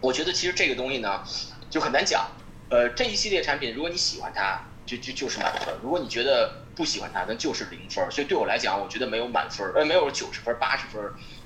[0.00, 1.22] 我觉得其实这个东西呢
[1.70, 2.30] 就很难讲。
[2.70, 8.10] 呃，这一系列产品，如果你喜欢它，就就就是满分；如果你觉得不喜欢它，那就是零分。
[8.10, 11.02] 所以对我来讲，我觉得没有满分，呃，没有九十分、八十分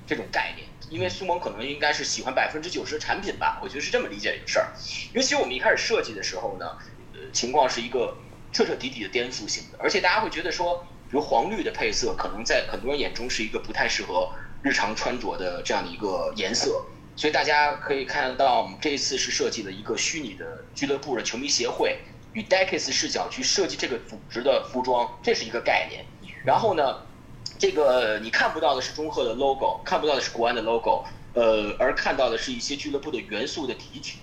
[0.07, 0.69] 这种概念。
[0.89, 4.69] 因为苏萌可能应该是喜欢百分之九十的产品吧，我觉得是这么理解这个事儿。
[5.13, 6.79] 因为其实我们一开始设计的时候呢，
[7.13, 8.17] 呃，情况是一个
[8.53, 14.29] 彻彻底底的颠覆性的，而且大家会觉得说，比如黄绿的配色，可能在很多人眼中是一个不太适合
[14.63, 16.85] 日常穿着的这样的一个颜色。
[17.15, 21.99] 所以大家可以看到，我们这一次是设计了一个虚拟的俱乐部的球迷协会，
[22.35, 26.05] 与 d e c a s 视角去设计这个组织的服装，这是一个概念。
[26.45, 27.01] 然后呢，
[27.59, 34.19] 这个你看不到的是中赫的 logo，看不到的是国安的 logo，呃，而看到的是一些俱乐部的元素的提取。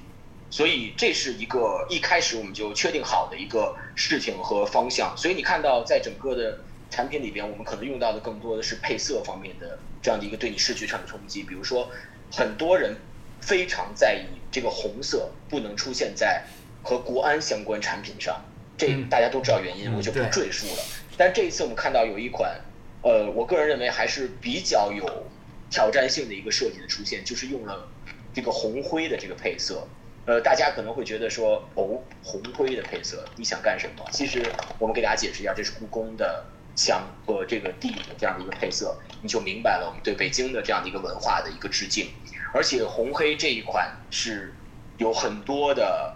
[0.52, 5.18] 所以这是一个一开始我们就确定好的一个事情和方向。
[5.18, 6.60] 所以你看到在整个的
[6.94, 11.42] 产品里边，我们可能用到的更多的是配色方面的这样的一个对你视觉上的冲击。
[11.42, 11.90] 比如说，
[12.32, 12.96] 很多人
[13.42, 16.44] 非常在意这个红色不能出现在
[16.84, 18.46] 和国安相关产品上，
[18.78, 20.84] 这嗯大家都知道原因，嗯我就不赘述了。
[21.18, 22.62] 但这一次我们看到有一款，
[23.02, 25.26] 呃，我个人认为还是比较有
[25.72, 27.90] 挑战性的一个设计的出现，就是用了
[28.36, 29.88] 这个红灰的这个配色。
[30.26, 34.06] 呃，大家可能会觉得说，哦，红灰的配色，你想干什么？
[34.12, 34.46] 其实
[34.78, 42.10] 我们给大家解释一下，这是故宫的墙和这个地的这样的一个配色，你就明白了我们对北京的这样的一个文化的一个致敬。
[42.54, 44.54] 而且红黑这一款是
[44.98, 46.16] 有很多的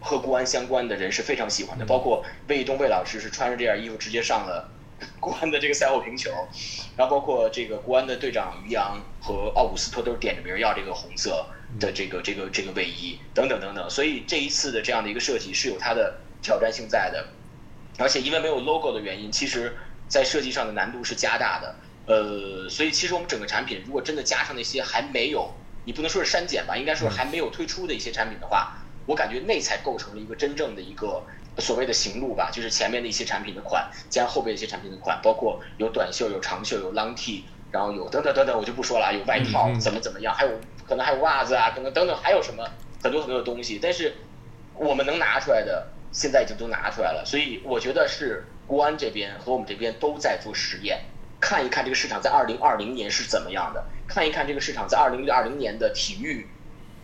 [0.00, 4.68] 和国安相关的人是非常喜欢的，包括魏东魏老师是穿着这件衣服直接上了
[5.20, 6.30] 国安的这个赛后评球，
[6.96, 11.46] 然后包括这个国安的队长于洋和奥古斯托都是点着名要这个红色
[11.78, 17.28] 的这个这个这个卫衣等等等等，所以这一次的这样的一个设计是有它的挑战性在的，
[17.98, 19.76] 而且因为没有 logo 的原因，其实
[20.08, 21.74] 在设计上的难度是加大的。
[22.06, 25.52] 呃，所以其实我们整个产品如果真的加上那些还没有，
[25.84, 28.76] 你不能说是删减吧，应该说还没有推出的一些产品的话，
[29.06, 31.22] 我感觉那才构成了一个真正的一个
[31.58, 40.50] 所谓的行路吧，就是前面的一些产品的款加上后边一些产品的款，包括有短袖、有长袖、有 long T，然后有等等等等，我就不说了，有外套怎么怎么样，还有
[40.88, 42.64] 可能还有袜子啊，可能等等还有什么
[43.02, 44.16] 很多很多的东西，但是
[44.74, 51.00] 我们能拿出来的现在已经都拿出来了，所以我觉得是国安这边和我们这边都在做实验。
[51.40, 56.46] 看一看这个市场在二零二零年是怎么样的，看一看这个市场在二零二零年的体育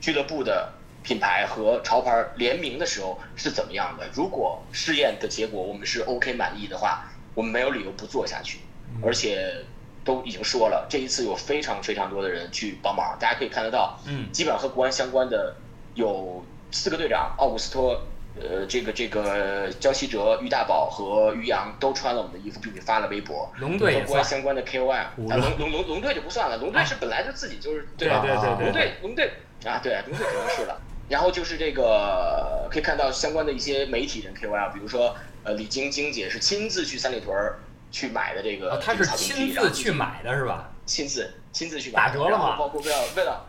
[0.01, 4.07] 俱乐部的品牌和潮牌联名的时候是怎么样的。
[4.13, 8.59] 如果试验的结果我们是 OK 满意的话，我们没有理由不做下去，
[9.03, 9.65] 而且。
[10.07, 15.57] 都已经说了，这一次有非常非常多的人去帮忙，大家可以看得到，嗯，基本上和国安相关的
[15.95, 18.01] 有四个队长，奥古斯托，
[18.41, 23.51] 呃，这个这个焦希哲、于大宝和于洋都穿了我们的衣服，并且发了微博。
[23.59, 28.21] 龙队和相关的 KOL，啊，龙龙龙龙队就不算了，龙队是本来就自己就是对吧？
[28.21, 29.33] 对对对，龙队龙队
[29.65, 30.81] 啊，对，龙队肯定是了。
[31.09, 37.59] 然后就是这个可以看到相关的一些媒体人 KOL，比如说呃李晶晶姐是亲自去三里屯儿。
[37.93, 40.69] 去买的这个，他是亲自去买的是吧？
[40.85, 42.57] 亲自亲自去买打折了吗？
[42.59, 43.47] 包括为了为了，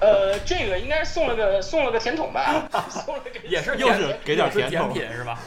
[0.00, 2.68] 呃，这个应该送了个送了个甜筒吧？
[2.90, 5.38] 送了个也是又是给点甜甜品是吧？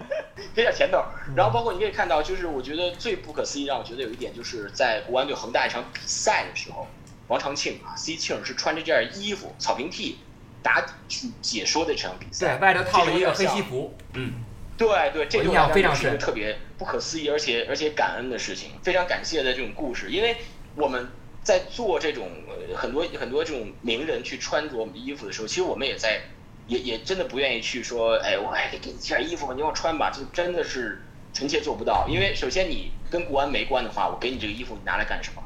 [0.54, 1.04] 给点甜筒。
[1.34, 6.86] 然后包括你可以看到，就是我觉得最不可思议，让我觉得有一点，就是在国安对恒大一场比赛的时候，
[7.28, 10.18] 王长庆啊，C 庆是穿着这件衣服草坪 T
[10.62, 14.32] 打底去解说的这场比赛，对外头套了一个黑西服，嗯。
[14.78, 20.10] 对对，这就非常是一个特别不可思议，而且而且感恩的事情，非常感谢的这种故事。
[20.10, 20.36] 因为
[20.74, 21.08] 我们
[21.46, 22.28] 在做这种
[22.74, 26.20] 很多很多这种名人去穿着我们的衣服的时候，其实我们也在
[26.66, 31.00] 也也真的不愿意去说，哎，我哎给你件衣服吧，你要穿吧，这真的是
[31.32, 32.08] 臣妾做不到。
[32.08, 35.42] 因为首先你跟国安没关的话，我给你这个衣服，你拿来干什么？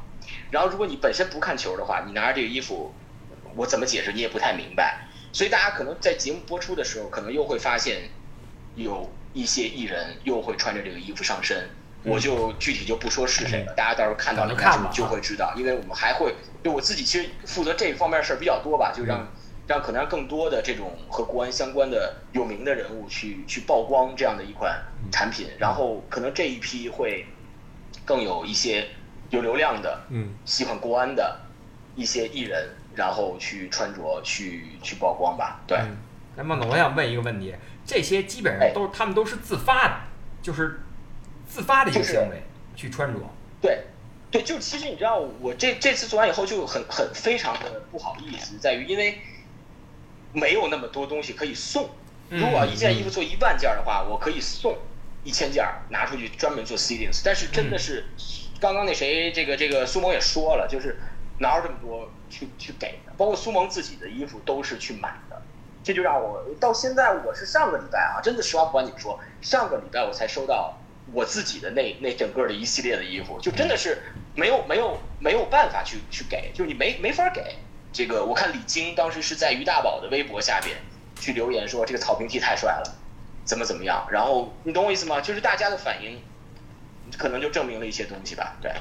[0.49, 2.91] 然后如果你本身不看球的话，你拿着这个衣服，
[3.55, 5.07] 我怎么解释你也不太明白。
[5.31, 8.09] 所以大家可能在节目播出的时候，可能又会发现
[8.75, 9.07] 有。
[9.33, 11.69] 一些艺人又会穿着这个衣服上身，
[12.03, 14.55] 我就具体就不说是谁了，大家到时候看到了
[14.91, 15.53] 就会知道。
[15.55, 19.27] 因为我们还会，就我自己其实负责这方面事儿比较多吧，就让
[19.67, 27.25] 让可能让更多的这种和国安相关的有名的人物去去曝光这样的一款产品，然后可能这一批会
[28.03, 28.87] 更有一些
[29.29, 31.39] 有流量的，嗯，喜欢国安的
[31.95, 35.61] 一些艺人，然后去穿着去去曝光吧。
[35.67, 35.79] 对，
[36.35, 37.55] 那孟总，我想问一个问题。
[37.85, 39.95] 这些基本上都是他们都是自发的，
[40.41, 40.81] 就是
[41.51, 42.41] 自发的一个行为
[42.75, 43.19] 去穿着。
[43.61, 43.83] 对，
[44.31, 49.19] 对，就其实你知道，我这这次做完以后就很很非常的不好意思，在于因为
[50.31, 51.89] 没有那么多东西可以送。
[52.29, 54.77] 如果一件衣服做一万件的话，我可以送
[55.25, 57.21] 一千件拿出去专门做 seedings。
[57.25, 58.05] 但是真的是，
[58.61, 60.97] 刚刚那谁这个这个苏萌也说了，就是
[61.39, 65.41] 哪有这么多去去给的，包括苏萌自己的衣服都是去买的。
[65.83, 70.77] 这就让我到现在，我是上个礼拜啊，真的实话不瞒你们说，上个礼拜我才收到
[71.13, 74.01] 我自己的那那整个的一系列的衣服，就真的是
[74.35, 77.55] 没有没有没有办法去去给，就你没没法给。
[77.93, 80.77] 这个我看李菁当时是在于大宝的微博下边
[81.19, 82.95] 去留言说这个草坪 T 太帅了，
[83.43, 85.19] 怎么怎么样，然后你懂我意思吗？
[85.19, 86.21] 就是大家的反应，
[87.17, 88.71] 可能就证明了一些东西吧，对。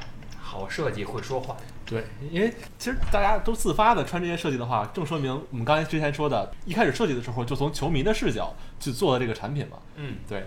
[0.40, 1.56] 好设计会说话。
[1.86, 9.78] 对，因为其实大家都自发的穿这些设计的话，正说明我们刚才之前说的，一开始设计的时候就从球迷的视角去做的这个产品嘛。
[9.96, 10.44] 嗯，对，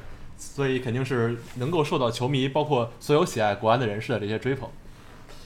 [0.55, 4.69] 所以肯定是能够受到球迷，包括所有喜爱国安的人士的这些追捧。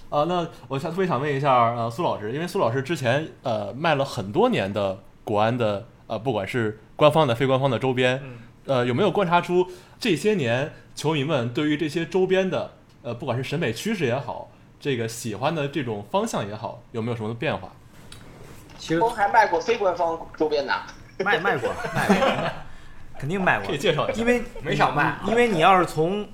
[0.10, 8.21] 啊，那我想特别想问一下，呃，苏老师，因为苏老师之前呃卖了很多年的国安的呃，不管是官方的、非官方的周边，
[8.65, 9.67] 呃，有没有观察出
[9.99, 14.49] 这些年球迷们对于这些周边的呃，不管是审美趋势也好？
[14.79, 17.69] 这个喜欢的这种方向也好，有没有什么变化？
[18.77, 20.73] 其实还卖过非官方周边呢，
[21.25, 22.51] 卖卖过，卖过，
[23.19, 23.67] 肯定卖过。
[23.67, 25.17] 可以介绍一下，因为没少卖。
[25.25, 26.27] 因为你要是从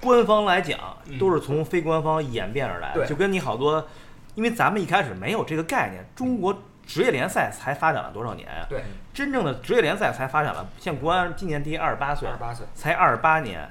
[0.00, 0.78] 官方来讲，
[1.18, 3.06] 都是从非官方演变而来的。
[3.06, 3.86] 就跟你好多，
[4.34, 8.66] 因为咱们一开始没有这个概念，中国职业联赛才发展了多少年呀？
[8.68, 13.68] 对，真正的职业联赛才发展了，像国安今年第二十八岁，二十八岁才二十八年。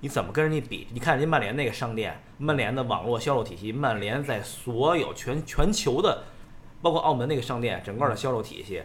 [0.00, 0.86] 你怎么跟人家比？
[0.92, 6.22] 你看人家曼联那个商店，曼联的网络销售体系，曼联在所有全全球的，
[6.80, 8.80] 包括澳门那个商店，整个的销售体系，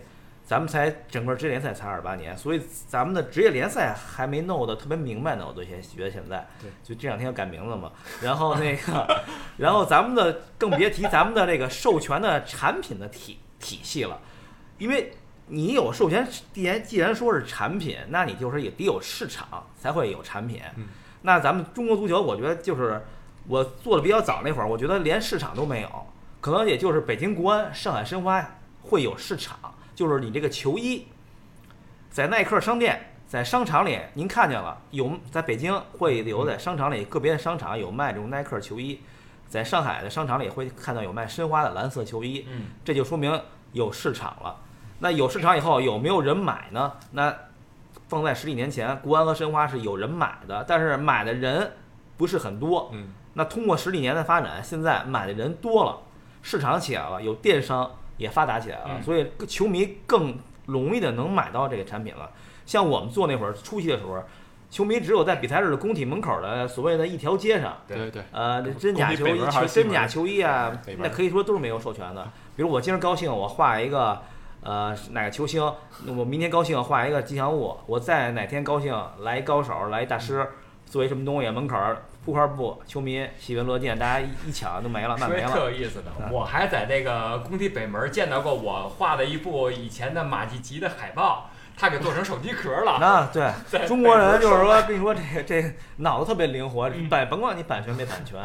[0.45, 5.45] 咱们才整个职业联赛才二十八年，所以咱们的职业联赛还没弄得特别明白呢。
[5.47, 7.91] 我都先觉得现在，对，就这两天要改名字嘛。
[8.21, 9.23] 然后那个，
[9.57, 14.19] 然后咱们的更别提咱们的这个授权的产品的体体系了，
[14.77, 15.13] 因为
[15.47, 20.61] 你有授权，既然既然说是产品，那你就是也得有市场才会有产品。
[21.21, 23.01] 那咱们中国足球，我觉得就是
[23.47, 25.89] 我做的比较早那会儿，我觉得连市场都没有，
[26.41, 28.45] 可能也就是北京国安、上海申花
[28.81, 29.57] 会有市场，
[29.95, 31.07] 就是你这个球衣，
[32.09, 39.01] 在耐克商店，在商场里您看见了有，在北京会有在商场里个别的商场有卖这种耐克球衣，
[39.47, 43.41] 在上海的商场里会看到有卖申花的蓝色球衣，嗯，这就说明
[43.71, 44.55] 有市场了。
[44.99, 46.93] 那有市场以后有没有人买呢？
[47.11, 47.35] 那
[48.07, 51.73] 放在十几年前，国安和申花是有人买的，但是买的人
[52.15, 52.89] 不是很多。
[52.93, 55.99] 嗯，那通过十几年的发展，现在买的人多了，
[56.41, 57.91] 市场起来了，有电商
[58.23, 62.31] 也发达起来了，嗯所以球迷更容易的能买到这个产品了。
[62.65, 64.23] 像我们做那会儿初期的时候，
[64.71, 72.23] 球迷只有在比赛日的工体门口的所谓的一条街上，对对对，呃，这真假球衣、真假球衣啊那可以说都是没有授权的。
[72.55, 74.21] 比如我今儿高兴，我画一个
[74.61, 75.61] 呃哪个球星，
[76.05, 80.47] 那我明天高兴画一个吉祥物，我再哪天高兴来一高手，来一大师，
[80.85, 81.77] 做一什么东西，门口
[82.23, 85.59] 儿铺块布，球迷喜闻乐见，大家一一抢就没了，那没了特。
[85.59, 92.97] 有意思的，嗯我还在那个工体北门见到过我画的一部以前的马季集的海报，他给做成手机壳了。
[92.99, 93.51] 那对
[93.87, 98.39] 中国人就是说，跟你说这个这个脑子特别灵活，嗯版甭管你版权没版权，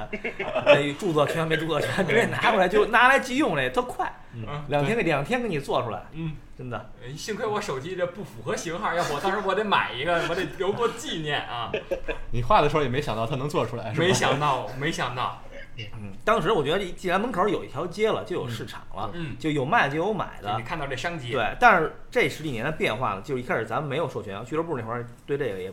[0.67, 6.91] 那著作权没著作权，直接拿过来就拿来即用，这特快，嗯两天给两天给你做出来，嗯，真的。
[7.01, 11.71] 呃幸亏我手机这不符合型号，要不我当时我得买一个，我得留作纪念啊。
[12.33, 14.07] 你画的时候也没想到它能做出来，是吧？
[14.07, 15.41] 没想到，没想到，
[15.79, 20.65] 嗯，当时我觉得，既然门口有一条街了，就有市场了，嗯，就有卖就有买的你。
[20.65, 25.73] 看到这商机，对，但是这十几年的变化呢，就是一开始咱们没有授权，俱乐部那会儿对这个也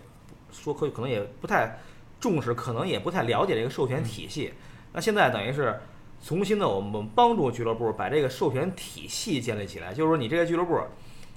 [0.51, 1.79] 说可可能也不太
[2.19, 4.53] 重视，可能也不太了解这个授权体系。
[4.93, 5.81] 那现在等于是
[6.23, 10.79] 重新的，我们帮助俱乐部把这个授权体系建立起来，就是说你这个俱乐部，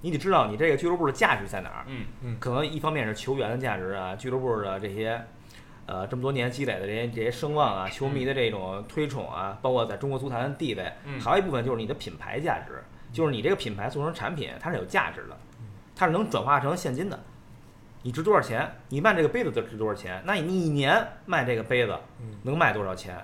[0.01, 1.85] 你得知道你这个俱乐部的价值在哪儿。
[1.87, 5.23] 嗯嗯可能一方面是球员的价值啊，俱乐部的这些，
[5.87, 15.37] 呃，这么多年积累的这些这些声望啊，球迷的这种推崇啊，包括在中国足坛的地位，嗯还有一部分就是你的品牌价值，就是你这个品牌做成产品，它是有价值的，
[15.95, 17.19] 它是能转化成现金的。
[18.03, 18.71] 你值多少钱？
[18.89, 20.23] 你卖这个杯子就值多少钱？
[20.25, 21.99] 那你一年卖这个杯子
[22.45, 23.19] 能卖多少钱？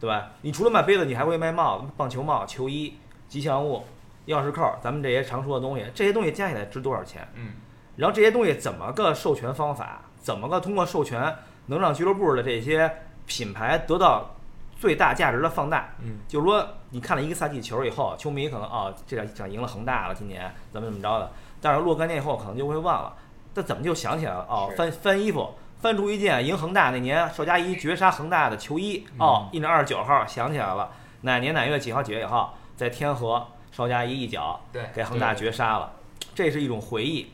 [0.00, 0.30] 对吧？
[0.42, 3.84] 你除了卖杯子，你还会卖帽子、棒球帽、球衣、吉祥物、
[4.26, 7.26] 钥匙扣，咱们这些常说的东西，这些东西加起来值多少钱？
[7.34, 7.52] 嗯
[7.96, 10.02] 然后这些东西怎么个授权方法？
[10.18, 11.32] 怎么个通过授权
[11.66, 12.92] 能让俱乐部的这些
[13.24, 14.34] 品牌得到
[14.76, 15.90] 最大价值的放大？
[16.00, 21.30] 嗯，就是说你看了一个赛季球以后，球迷可能哦这场场赢了恒大了，今年怎么怎么着的，
[21.60, 23.14] 但是若干年以后可能就会忘了，
[23.54, 24.44] 这怎么就想起来了？
[24.48, 25.54] 哦，翻翻衣服。
[25.84, 35.92] 翻出一件赢恒大那年邵佳怡绝杀恒大的球衣，哦，印着二十九号，想起来了，哪年哪月几号几月几号，在天河邵佳怡一脚对，给恒大绝杀了，
[36.34, 37.30] 这是一种回忆，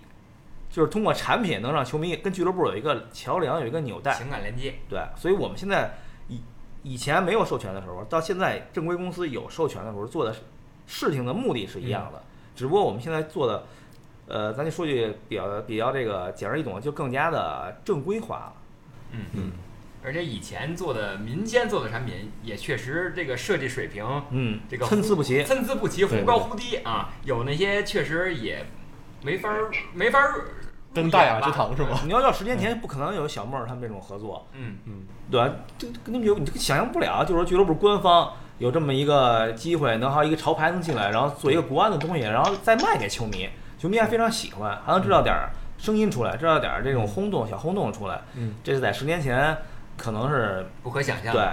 [0.68, 4.12] 就是通过产品能让球迷跟俱乐部有一个桥梁，有一个纽带。
[4.14, 6.40] 情感连接，对，所以我们现在以
[6.82, 10.34] 以前没有授权的时候，到现在正规公司有授权的时候，做的
[10.88, 12.20] 事情的目的是一样的，
[12.56, 13.62] 只不过我们现在做的，
[14.30, 18.52] 呃，咱就说句比较比较这个简而易懂，就更加的正规化了。
[19.12, 19.52] 嗯嗯。
[20.02, 25.44] 而且以前做的民间做的产品也确实这个设计水平嗯，这个参差不齐。
[25.44, 28.64] 参差不齐，忽高忽低啊，有那些确实也
[29.22, 30.46] 没法儿没法儿
[30.94, 32.00] 跟大雅之堂是吗？
[32.04, 35.54] 你要要十年前，不可能有小梦儿他们这种合作，嗯嗯，对吧？
[35.76, 43.46] 这这根本就你这个想象不了，就是说俱乐部官方有这么一个机会，能还有一个潮牌能进来，然后做一个国安的东西，然后再卖给球迷，
[43.80, 48.20] 球迷还非常喜欢，还能知道点儿声音出来，知道点儿这种轰动小轰动出来。
[48.34, 49.56] 嗯，这是在十年前
[49.96, 51.32] 可能是不可想象。
[51.32, 51.48] 对，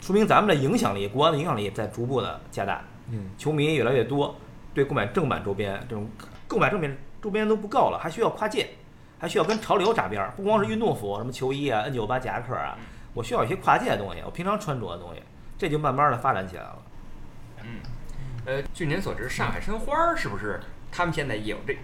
[0.00, 4.36] 说明咱们的影响力，国安的影响力在逐步的加大，嗯，球迷越来越多，
[4.72, 6.08] 对购买正版周边这种
[6.46, 8.68] 购买正版周边都不够了，还需要跨界，
[9.18, 12.78] 还需要跟潮流扎边儿，不光是运动服，什么球衣啊、N 九八夹克啊，
[13.14, 15.20] 我需要一些跨界的东西，我平常穿着的东西，
[15.58, 16.78] 这就慢慢的发展起来了。
[17.62, 17.80] 嗯，
[18.46, 20.60] 呃，据您所知，上海申花儿是不是
[20.96, 21.76] 他们现在也有这，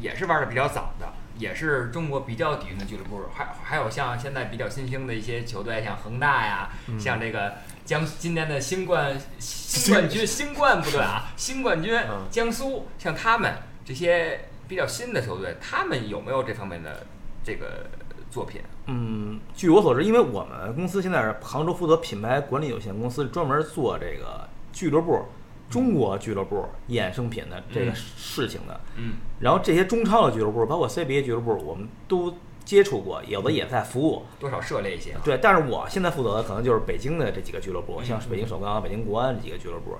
[0.00, 1.06] 也是玩的比较早的，
[1.38, 3.22] 也是中国比较底蕴的俱乐部。
[3.32, 7.54] 还还有像现在比较新兴的一些球队，像恒大呀，嗯像这个
[7.84, 13.54] 江今年的新冠新冠军新冠不对啊，新冠军嗯江苏，像他们
[13.84, 17.06] 这些比较新的球队，他们有没有这方面的
[17.44, 17.86] 这个
[18.28, 18.60] 作品？
[18.86, 25.26] 嗯，据我所知，因为我们公司现在是杭州负责品牌管理有限公司，专门做这个俱乐部、
[25.68, 28.80] 中国俱乐部衍生品的这个嗯事情的。
[28.96, 34.24] 嗯然后这些中超的俱乐部，包括 CBA 俱乐部，我们都接触过，有的也在服务。
[34.40, 35.20] 多少涉猎一些啊。
[35.24, 39.96] 对，但是我现在负责的可能就是北京的这几个俱乐部，嗯像是北京首钢、北京国安这几个俱乐部。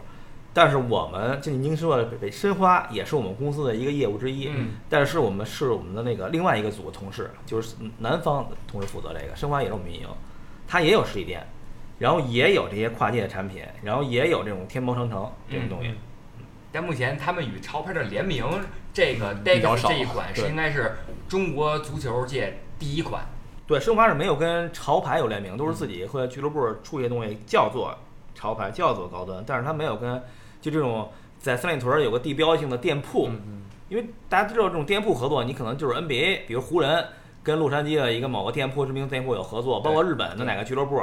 [0.55, 10.09] 但是我们就您说的北北申花也是我们公司的一个业务之一，嗯但是我们是我们的那个另外一个组的同事，就是南方的同事负责这个，申花也是我们运营，
[10.67, 11.47] 他也有实体店，
[11.99, 15.93] 然后也有这些跨界的产品，然后也有这种天猫商城这种东西。
[16.71, 18.45] 但目前他们与潮牌的联名，
[18.93, 20.97] 这个比较 Dex 少这一款是应该是
[21.29, 23.25] 中国足球界第一款。
[23.67, 27.97] 对，申花是没有跟潮牌有联名，都是自己和俱乐部出一些东西叫做
[28.35, 30.23] 潮牌，叫做高端，但是他没有跟
[30.61, 37.07] 就这种在三里屯儿有个地标性的店铺，嗯因为大家都知道这种店铺合作，你可能就是 NBA，比如湖人
[37.43, 41.01] 跟洛杉矶的一个某个店铺知名店铺有合作，包括日本的哪个俱乐部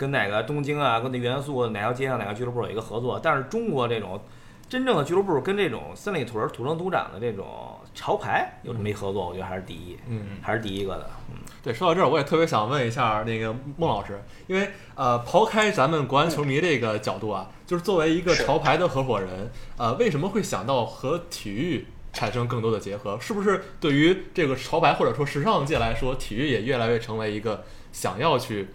[0.00, 3.20] 跟哪个东京啊，跟那元素哪条街上哪个俱乐部有一个合作。
[3.22, 4.18] 但是中国这种
[4.66, 11.10] 真正的俱乐部跟这种三里屯土生土长的这种潮牌有这么一合作，我觉得还是第一，嗯，还是第一个的。
[11.28, 21.84] 嗯，对，说到这儿，我也特别想问一下那个孟老师，因为呃，抛开咱们国安球迷这个角度啊，就是作为一个潮牌的合伙人，呃，为什么会想到和体育
[22.14, 23.18] 产生更多的结合？
[23.20, 28.68] 是不是对于这个潮牌或者说时尚界来说，体育也越来越成为一个想要去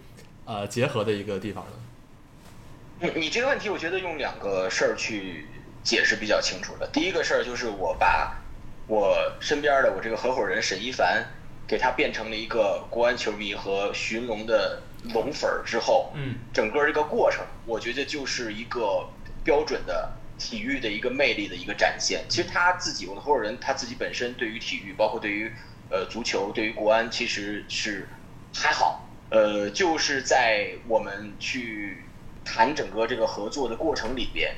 [0.45, 1.71] 呃结合的一个地方呢？
[3.01, 5.45] 你你这个问题，我觉得用两个事儿去
[5.83, 6.87] 解释比较清楚了。
[6.93, 8.37] 第一个事儿就是我把
[8.87, 11.25] 我身边的我这个合伙人沈一凡，
[11.67, 14.81] 给他变成了一个国安球迷和寻龙的
[15.13, 19.09] 龙粉儿之后，嗯，整个这个过程，我觉得就是一个
[19.43, 22.23] 标准的体育的一个魅力的一个展现。
[22.29, 25.51] 其实他自己，我的合伙人他自己本身对于体育，包括对于
[25.89, 28.07] 呃足球、对于国安，其实是
[28.53, 29.04] 还好。
[29.29, 32.03] 呃，就是在我们去
[32.43, 34.53] 谈整个这个合作的过程里边，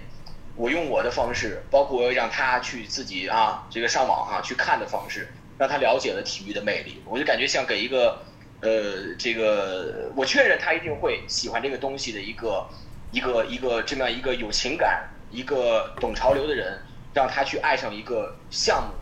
[0.55, 7.01] 我用我的方式，包括让他去自己啊这个上网哈、去看的方式，让他了解了体育的魅力。
[7.05, 8.21] 我就感觉像给一个
[8.59, 12.67] 呃这个我确认他一定会喜欢这个东西的一个
[13.11, 16.77] 一个一个这么样一个有情感、一个懂潮流的人，
[17.13, 18.93] 让他去爱上一个项目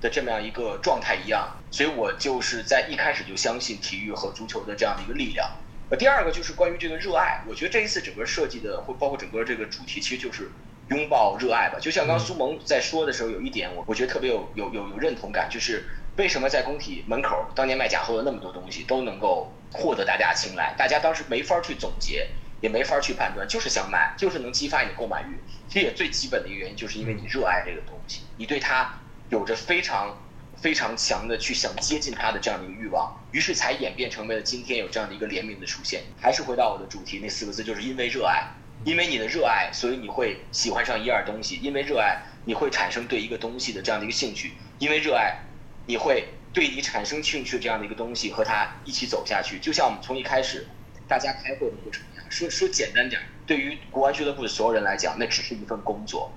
[0.00, 1.48] 的这么样一个状态一样。
[1.74, 5.50] 所以我就是在一开始就相信体育和足球的这样的一个力量。
[5.90, 10.52] 呃，第二个就是关于这个热爱，我觉得这一次整个设计的，或包括整个这个主题，其实就是
[10.90, 11.78] 拥抱热爱吧。
[11.80, 15.82] 就像刚刚苏萌在说的时候，有一点我我觉得特别有有有有认同感，就是
[16.16, 22.28] 为什么在工体门口当年卖假货的那么多东西都能够获得大家青睐，大家当时没法去总结，
[22.60, 25.34] 也没法去判断，就是想买，就是能激发你的购买欲。
[25.68, 28.94] 其实也最基本的一个原因，就是因为你热爱这个东西，你对它
[29.28, 30.16] 有着非常。
[30.64, 36.04] 非常强的去想接近它的这样的一个欲望，于是才演变成为了今天有这样的一个联名的出现。
[36.18, 38.44] 还是回到我的主题，那四个字就是因为热爱，
[38.82, 45.36] 因为你的热爱，所以你会喜欢上一样东西；因为热爱，你会产生对一个东西的这样的一个兴趣；因为热爱，
[45.84, 49.58] 你会对你产生兴趣的这样的一个东西和它一起走下去。
[49.58, 50.66] 就像我们从一开始
[51.06, 56.32] 大家开会的过程一样，说说简单点，对于国安俱乐部的所有人来讲，那只是一份工作；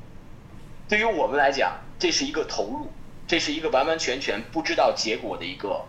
[0.89, 2.91] 对于我们来讲，这是一个投入。
[3.27, 5.83] 这是一个完完全全不知道结果的一个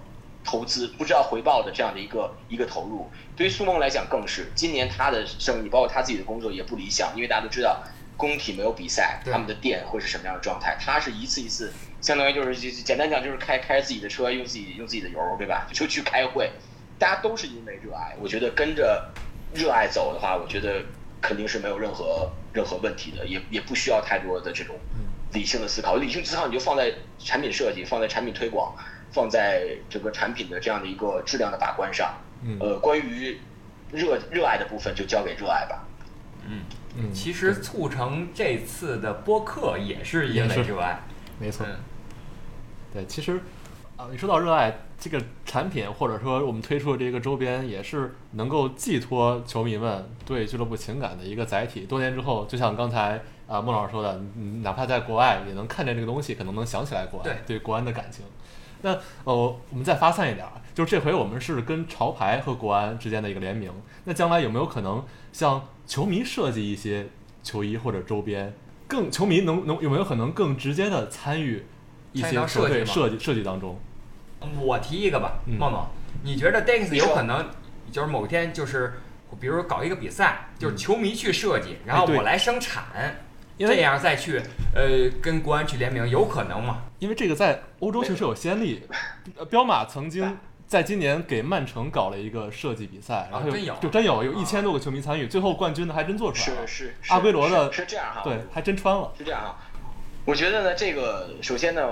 [0.44, 3.08] 投资，不知道回报的这样的一个一个投入。
[3.36, 7.80] 对于苏梦来讲更是，今年他的生意，包括他自己的工作也不理想，因为大家都知道
[8.16, 10.76] 工体没有比赛，他们的店会是什么样的状态。
[10.80, 15.68] 他是一次一次，相当于就是就简单讲就是开开着自己的车，用自己用自己的油，对吧？
[15.72, 16.50] 就去开会，
[16.98, 18.16] 大家都是因为热爱。
[18.20, 19.12] 我觉得跟着
[19.54, 20.82] 热爱走的话，我觉得
[21.20, 24.74] 肯定是没有任何任何问题的，也也不需要太多的这种
[25.32, 25.96] 理性的思考。
[25.96, 28.74] 理性思考你就放在产品设计，放在产品推广，
[29.10, 32.14] 放在整个产品的这样的一个质量的把关上。
[32.44, 33.38] 嗯呃，关于
[33.90, 35.84] 热热爱的部分就交给热爱吧。
[36.46, 36.60] 嗯，
[36.96, 41.00] 嗯，其实促成这次的播客也是因为热爱。
[41.38, 41.66] 没错。
[41.68, 41.76] 嗯，
[42.92, 43.40] 对，其实
[43.98, 51.80] 啊，你说到热爱这个产品，或者说我们推出的这个周边，也是能够寄托球迷们对俱乐部情感的一个载体。
[51.80, 58.24] 多年之后，就像刚才啊孟老师说的，嗯哪怕在国外也能看见这个东西，可能能想起来国安对国安的感情。
[58.82, 58.92] 那
[59.24, 63.72] 呃，我们再发散一点儿，就是这回我们是跟潮牌和国安之间的一个联名。
[64.04, 67.08] 那将来有没有可能向球迷设计一些
[67.42, 68.54] 球衣或者周边，
[68.86, 71.66] 更球迷能能有没有可能更直接的参与
[72.12, 73.76] 一些球队设计设计当中？
[74.60, 75.86] 我提一个吧，嗯梦梦，
[76.22, 77.48] 你觉得 Dex 有可能
[77.90, 78.94] 就是某天就是，
[79.40, 83.16] 比如说搞一个比赛，就是球迷去设计，然后我来生产，
[83.58, 84.40] 这样再去
[84.74, 86.82] 呃跟国安去联名，有可能吗？
[86.98, 88.82] 因为这个在欧洲确实有先例，
[89.36, 90.36] 呃彪马曾经
[90.66, 98.20] 在今年给曼城搞了一一个设计比赛，然后啊真有就真有有啊一千多个球迷参与，最后冠军的还真做出来了，是是，是阿圭罗的是是这样哈。
[98.22, 99.10] 对，还真穿了。
[99.16, 99.56] 是这样哈，
[100.26, 101.88] 我觉得呢，这个首先呢，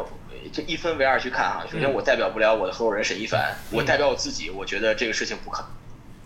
[0.53, 1.65] 这一分为二去看哈。
[1.71, 5.71] 首先，嗯我代表不了我的合伙人沈一凡，我代表我自己，我觉得这个事情不可能。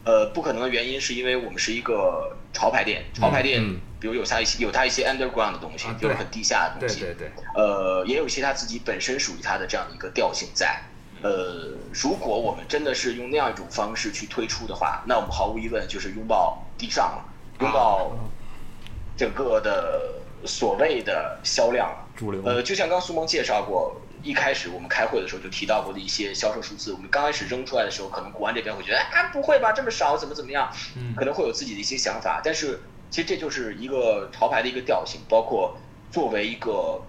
[0.02, 7.00] 呃，不可能的原因是因为我们是一个潮牌店，潮牌店，嗯比如有它一些有它一些 underground 的东西啊，就是对很地下的东西。
[7.00, 10.80] 对对对，呃，也有一些它自己本身属于它的这样的一个调性在。
[11.22, 17.24] 呃，如果我们真的是用那样一种方式去推出的话，那我们毫无疑问就是拥抱地上了，
[17.60, 18.16] 拥抱
[19.18, 20.00] 整个的
[20.44, 22.06] 所谓的销量了。
[22.16, 30.70] 主流呃，就像刚苏萌介绍过，一开始我们开会的时候就提到过的一些销售数字，我们刚开始扔出来的时候，可能国安这边会觉得，啊，不会吧，这么少，怎么怎么样？
[30.96, 32.80] 嗯可能会有自己的一些想法，但是
[33.10, 35.76] 其实这就是一个潮牌的一个调性，包括
[36.10, 37.00] 作为一个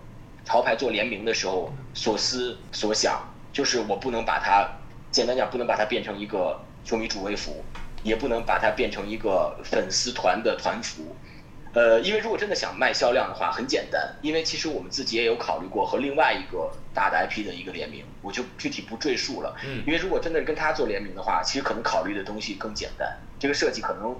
[0.45, 3.21] 潮牌做联名的时候所思所想，
[3.51, 4.65] 就是我不能把它
[5.11, 7.63] 简单讲，不能把它变成一个球迷主位服，
[8.01, 11.15] 也不能把它变成一个粉丝团的团服。
[11.73, 19.55] 呃，因为如果真的想卖销量的话，很简单，因为其实我们自己也有考虑过和另外一个大的 IP 的一个联名，我就具体不赘述了。
[19.63, 24.15] 嗯因为如果真的跟他做联名的话，其实可能考虑的东西更简单，这个设计可能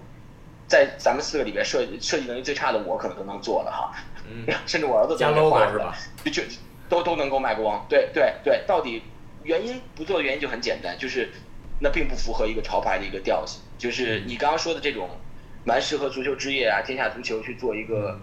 [0.67, 3.93] 在咱们四个里边设设计能力最差的我可能都能做了哈，
[4.29, 5.97] 嗯， 甚至我儿子都加能画出来是吧？
[6.23, 6.41] 就就
[6.87, 7.85] 都都能够卖光。
[7.89, 9.01] 对对对，到底
[9.43, 11.29] 原因不做的原因就很简单，就是
[11.81, 13.59] 那并不符合一个潮牌的一个调性。
[13.77, 15.09] 就是你刚刚说的这种，
[15.63, 18.19] 蛮适合足球之夜啊、天下足球去做一个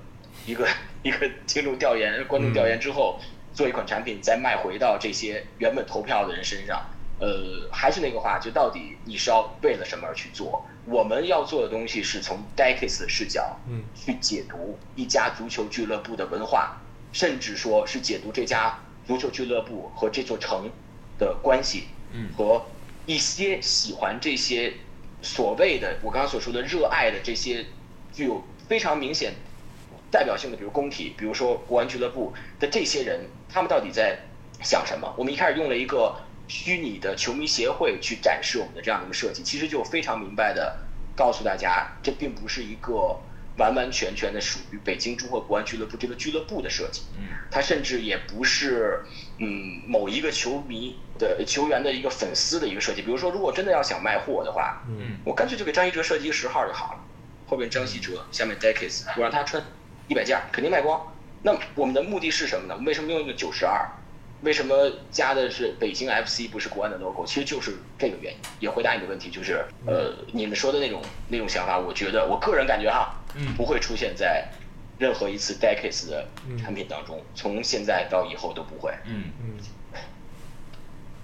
[0.46, 0.68] 一个
[1.02, 3.20] 一个听众调研、观众调研之后，
[3.52, 6.84] 做一款产品再卖回到这些原本投票的人身上。
[7.20, 10.64] 呃，还是那个话，就到底你是要为了什么而去做？
[10.84, 16.80] 我们要做的东西是从 Dickies 的视角，嗯，去解读一家足球俱乐部的文化，
[17.12, 20.70] 甚至说是解读这家足球俱乐部和这座城
[21.18, 22.64] 的关系，嗯和
[23.04, 24.74] 一些喜欢这些
[25.22, 27.64] 所谓的我刚刚所说的热爱的这些
[28.12, 29.34] 具有非常明显
[30.10, 34.18] 代表性的，比如工体，比如说国安俱乐部的这些人，他们到底在
[34.62, 35.12] 想什么？
[35.16, 36.16] 我们一开始用了一个
[36.46, 40.78] 虚拟的球迷协会去展示我们的这样的一个设计，其实就非常明白的
[41.14, 43.20] 告诉大家，这并不是一个
[43.58, 49.04] 完完全全的属于北京中国国安俱乐部这个俱乐部的设计，嗯，它甚至也不是
[49.38, 53.02] 嗯某一个球迷的球员的一个粉丝的一个设计。
[53.02, 57.00] 比如说，如果真的要想卖货的话，嗯我干脆就给张一哲设计一个十号就好了，
[57.46, 59.62] 后边张稀哲，下面 Dickies，我让他穿
[60.08, 61.00] 一百件儿，肯定卖光。
[61.42, 62.76] 那我们的目的是什么呢？
[62.84, 63.88] 为什么用一个九十二？
[64.42, 67.26] 为什么加的是北京 FC 不是国安的 logo？
[67.26, 68.38] 其实就是这个原因。
[68.60, 74.48] 也回答你的问题，就是呃，你们说的那种那种想法，我觉得我个人感觉哈，嗯不会出现在
[74.98, 76.28] 任何一次 Decades 的
[76.60, 78.92] 产品当中，从现在到以后都不会。
[79.04, 79.56] 嗯嗯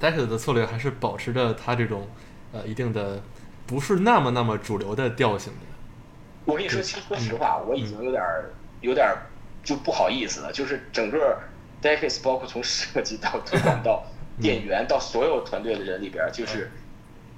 [0.01, 2.09] d e c 的策略还是保持着它这种
[2.53, 3.23] 呃一定的
[3.67, 5.61] 不是那么那么主流的调性的。
[6.45, 9.27] 我跟你说，其实说实话，我已经有点儿有点儿
[9.63, 10.53] 就不好意思了。
[10.53, 11.39] 就是整个
[11.81, 14.05] Decades，包括从设计到推广到
[14.41, 16.71] 店员到所有团队的人里边儿，就是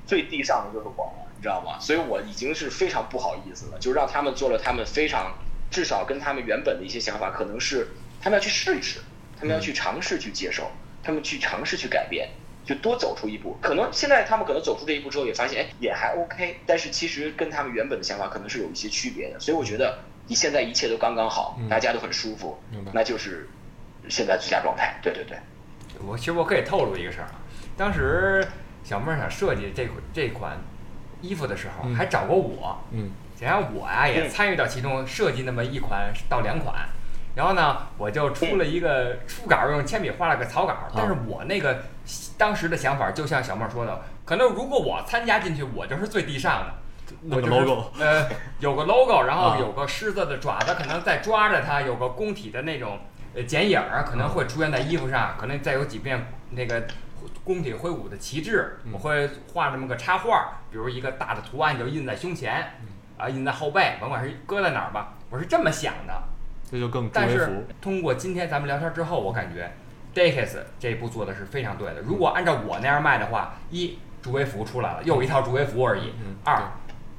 [0.06, 1.78] 最地上的就是我了，你知道吗？
[1.78, 5.32] 所以我已经是非常不好意思了，就让他们做了他们非常
[5.70, 7.88] 至少跟他们原本的一些想法，可能是
[8.20, 9.00] 他们要去试一试，
[9.38, 10.70] 他们要去尝试去接受，
[11.02, 12.28] 他们去尝试去改变。
[12.64, 21.68] 就多走出一步，可能现在他们可能走出这一步之后，也发现哎也还 OK，但是其实跟他们原本的想法可能是有一些区别的，所以我觉得你现在一切都刚刚好，嗯。
[21.68, 23.48] 大家都很舒服明白，那就是
[24.08, 24.98] 现在最佳状态。
[25.00, 25.38] 对对对，
[26.04, 27.38] 我其实我可以透露一个事儿啊，
[27.76, 28.44] 当时
[28.82, 30.58] 小妹儿想设计这款这款
[31.22, 31.94] 衣服的时候，嗯。
[31.94, 36.74] 还找过我，嗯然后我呀也嗯参与到其中，设计那么一款到两款，
[37.34, 41.84] 然后呢，我就出了一个初稿，用铅笔画了个草稿，但是我那个
[42.38, 46.74] 当时的想法，就像小莫儿说的，可能如果我参加进去，我就是最地上的。
[47.30, 48.28] 我就是 logo 呃，
[48.58, 49.58] 有个 logo，然后啊。
[49.60, 52.98] 有个狮子的爪子，可能在抓着它，有个工体的那种
[53.32, 56.84] 呃剪影儿，可能会出现在衣服上，可能再有几遍那个
[57.44, 58.90] 工体挥舞的旗帜，嗯。
[58.92, 62.72] 我会画这么个插画，比如一个大的图案就印在胸前，
[63.16, 66.22] 啊，印在后背，甭管是搁在哪儿吧，我是这么想的。
[66.70, 67.66] 这就更助但是。
[67.80, 69.72] 通过今天咱们聊天之后，我感觉
[70.14, 72.00] Dickies 这一步做的是非常对的。
[72.00, 76.60] 如果按照我那样卖的话，一助威服出来了，又一套助威服而已；嗯二，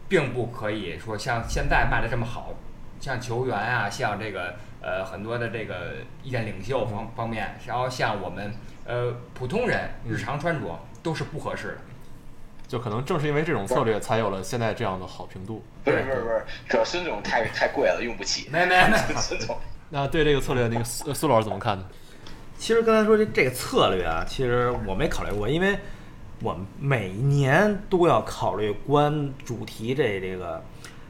[0.09, 2.53] 并不可以说像现在卖的这么好，
[2.99, 8.53] 像球员啊，像这个呃很多的这个意见领袖方方面，然后像我们
[8.85, 11.77] 呃普通人嗯日常穿着都是不合适的。
[12.67, 15.63] 就可能正是因为这种策略，才有了现在这样的好评度。
[15.83, 18.49] 不是不是不是，主要孙总太 太贵了，用不起。
[18.51, 19.57] 没没没，孙总，
[19.89, 21.85] 那对这个策略，那个苏苏老师怎么看呢？
[22.57, 25.77] 其实刚才说这这个策略啊，其实我没考虑过，因为
[26.41, 30.61] 我们每年都要考虑关主题这这个。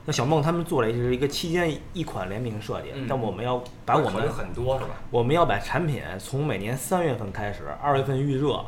[0.05, 4.91] 那小梦他们做了是一个期间一款联名设计，嗯但我们要把我们很多是吧？
[5.11, 8.63] 我们要把产品从每年三月份开始，二月份预热，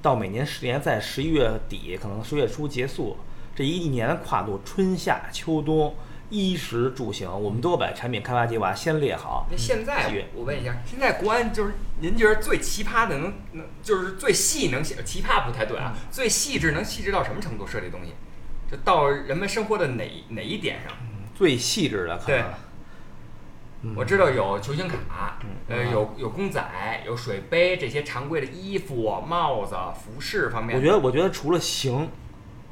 [0.00, 3.16] 到每年十年在十一月底，可能十月初结束，
[3.54, 5.94] 这一年的跨度，春夏秋冬，
[6.30, 9.46] 衣食住行，我们都要把产品开发计划先列好。
[9.50, 18.12] 那现在我问一下，现在国安就是您觉得最奇葩的能能就是最细能写奇葩不太对啊，最细致能细致到什么程度设计东西？
[18.70, 20.92] 就到人们生活的哪哪一点上？
[21.34, 22.54] 最细致的可对能，嗯
[23.94, 26.60] 我知道有球星卡，呃，嗯有有公仔，
[27.06, 30.76] 有水杯这些常规的衣服、帽子、服饰方面。
[30.76, 32.08] 我觉得，我觉得除了行，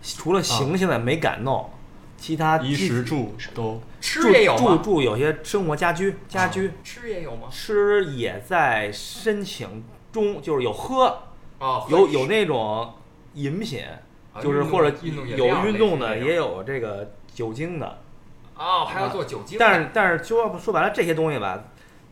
[0.02, 1.70] 除了行现在没敢弄，
[2.16, 4.80] 其他衣食住都住住吃也有吗？
[4.82, 7.46] 住有些生活家居家居，吃也有吗？
[7.52, 11.22] 吃也在申请中，就是有喝，
[11.60, 12.94] 哦，有有那种
[13.34, 13.84] 饮品，
[14.32, 18.00] 啊就是或者运动有运动的，也有这个酒精的。
[18.58, 21.62] 哦，还要做酒精，但是但是说说白了，这些东西吧，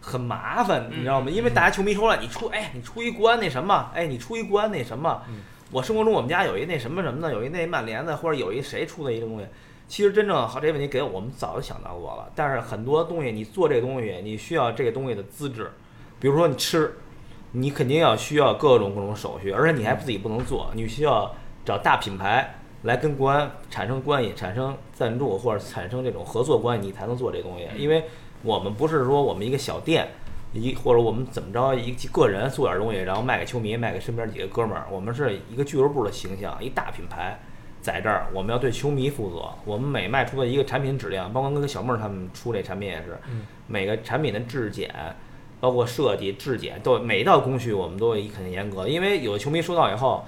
[0.00, 1.30] 很麻烦，你知道吗？
[1.30, 5.22] 因为大家球迷说了，你出哎，你出一关那什么，哎，你出一关那什么。
[5.70, 9.46] 我生活中我们家有一那什么什么的，有一那曼联的，或者有一谁出的一个东西。
[9.88, 15.72] 其实真正好这个问题给我们早就想到过了，但是很多东西你做这个东西，你需要这个东西的资质，
[16.20, 16.96] 比如说你吃，
[17.52, 21.34] 你肯定要需要各种各种手续，而且你还自己不能做，你需要
[21.64, 22.54] 找大品牌
[22.84, 27.66] 来跟国安产生关系，产生赞助或者产生这种合作关系，你才能做这东西。
[27.76, 28.04] 因为
[28.42, 30.06] 我们不是说我们一个小店，
[30.52, 37.38] 一或者我们怎么着一个人做点东西，然后卖给球迷，卖给身边几个哥们儿，我们是一个俱乐部的形象，一大品牌。
[37.80, 39.46] 在这儿，我们要对球迷负责。
[39.66, 43.18] 我们每卖出的一个产品质量，包括跟小妹儿他们出这产品也是，
[43.66, 44.90] 每个产品的质检，
[45.60, 48.88] 包括设计、质检，都每一道工序我们都会很严格。
[48.88, 50.24] 因为有的球迷收到以后，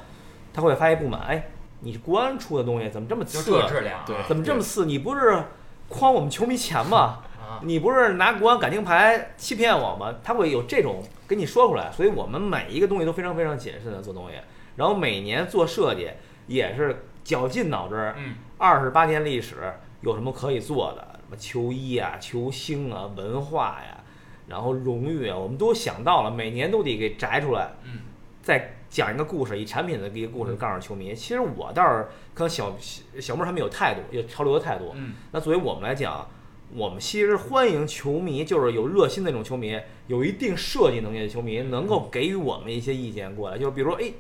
[0.53, 1.47] 他会发现不满，哎，
[1.87, 3.53] 你国安出的东西怎么这么就次？
[3.53, 4.87] 这质量啊，对怎么这么次？
[4.87, 5.45] 你不是
[5.89, 7.23] 诓我们球迷钱吗？
[7.41, 10.13] 啊，你不是拿国安感情牌欺骗我吗？
[10.25, 14.35] 他会有这种跟你说出来，所以我们每一个东西都非常非常谨慎的做东西，
[14.75, 16.11] 然后每年做设计
[16.49, 18.17] 也是绞尽脑汁儿。
[18.19, 21.07] 嗯，二十八年历史有什么可以做的？
[21.21, 24.03] 什么球衣啊、球星啊、文化呀，
[24.49, 27.71] 然后荣誉啊，我们都想到了，每年都得给摘出来。
[27.85, 28.01] 嗯，
[28.47, 31.13] 再讲一个故事，以产品的一个故事告诉球迷。
[31.13, 32.77] 其实我倒是跟小
[33.21, 34.93] 小妹儿他们有态度，有潮流的态度。
[34.95, 36.29] 嗯，那作为我们来讲，
[36.73, 39.77] 我们其实欢迎球迷，就是有热心的那种球迷，
[40.07, 43.59] 有一定设计能力的球迷，能够给予我们一些意见过来。
[43.59, 44.13] 就比如说，哎，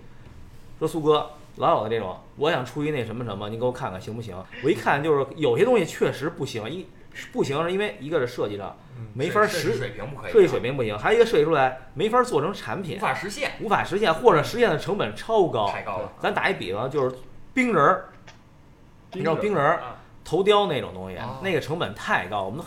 [0.80, 4.36] 说苏哥老有的这种，我想出一那什么什么，你给我看看行不行？
[4.64, 6.84] 我一看就是有些东西确实不行，一
[7.32, 8.76] 不行是因为一个是设计上
[9.14, 15.68] 没法设计实，水平不可以，设计水平不行，还有一个设计出来没法做成产品无，法实现，无法实现，或者实现的成本超高。
[15.68, 16.12] 太高了。
[16.20, 17.16] 咱打一比方，就是
[17.54, 18.08] 冰人儿，
[19.12, 19.78] 你知道冰人
[20.24, 22.64] 头雕那种东西哦，那个成本太高，我们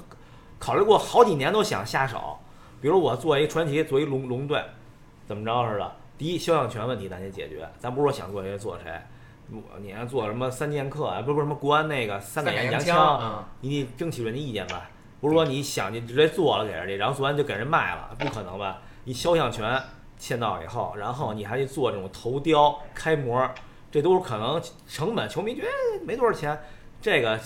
[0.58, 2.38] 考虑过好几年都想下手。
[2.82, 4.64] 比如我做一传奇，做一龙龙队，
[5.28, 5.92] 怎么着似的。
[6.18, 8.92] 第一，肖像权问题咱得解决，咱不是说想做谁做谁。
[9.52, 11.22] 我你还做什么三剑客啊？
[11.22, 14.90] 不是不是什么国安那个三三杆洋枪，嗯，你得争取人家意见吧，
[15.20, 18.82] 不是说你想就直接做了给人家，然后做完就给人卖了，不可能吧？
[19.06, 19.82] 你肖像权
[20.18, 23.50] 签到以后，然后你还去做这种头雕、开模，
[23.92, 25.68] 这都是可能成本，球迷觉得
[26.06, 26.60] 没多少钱。
[27.02, 27.40] 这个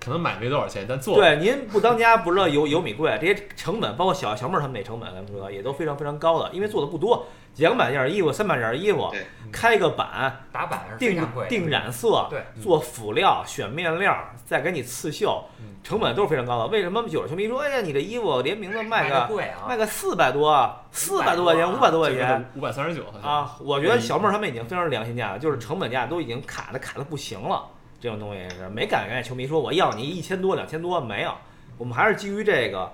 [0.00, 7.26] 可能买没多少钱，但做对您不当家不知道有有米贵，这些成本包括小小妹儿他们那成本，咱们说也都非常非常高的，因为做的不多，
[7.56, 9.12] 两百件衣服、三百件衣服，
[9.52, 15.44] 开个版，打板是定定染色，对，做辅料、选面料，再给你刺绣，
[15.82, 16.66] 成本都是非常高的。
[16.66, 23.04] 为什么有的球迷说，哎呀，你这衣服连名字卖的个贵啊，卖个四百多，四百多块钱，五百多块钱五百三十九。
[23.22, 23.56] 啊？
[23.60, 27.64] 我觉得小妹儿他们已经非常良心价了，就是成本价都已经卡的卡的不行了。
[28.00, 31.32] 这种东西是没敢跟球迷说我要你一千多、两千多，没有，
[31.78, 32.92] 我们还是基于这个。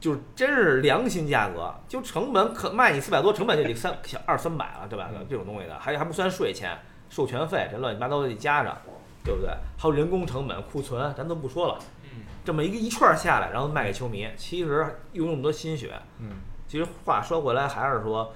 [0.00, 5.10] 就是真是良心价格，就成本可卖你四百多，成本就得三小二三百了，对吧？
[5.28, 6.78] 这种东西的，还还不算税钱、
[7.10, 8.76] 授权费，这乱七八糟的得加上，
[9.24, 9.50] 对不对？
[9.76, 11.78] 还有人工成本、库存，咱都不说了。
[12.04, 15.92] 嗯，这么一个一串儿下来，然后卖给球迷，其实用那么多心血。
[16.18, 16.30] 嗯，
[16.68, 18.32] 其实话说回来，还是说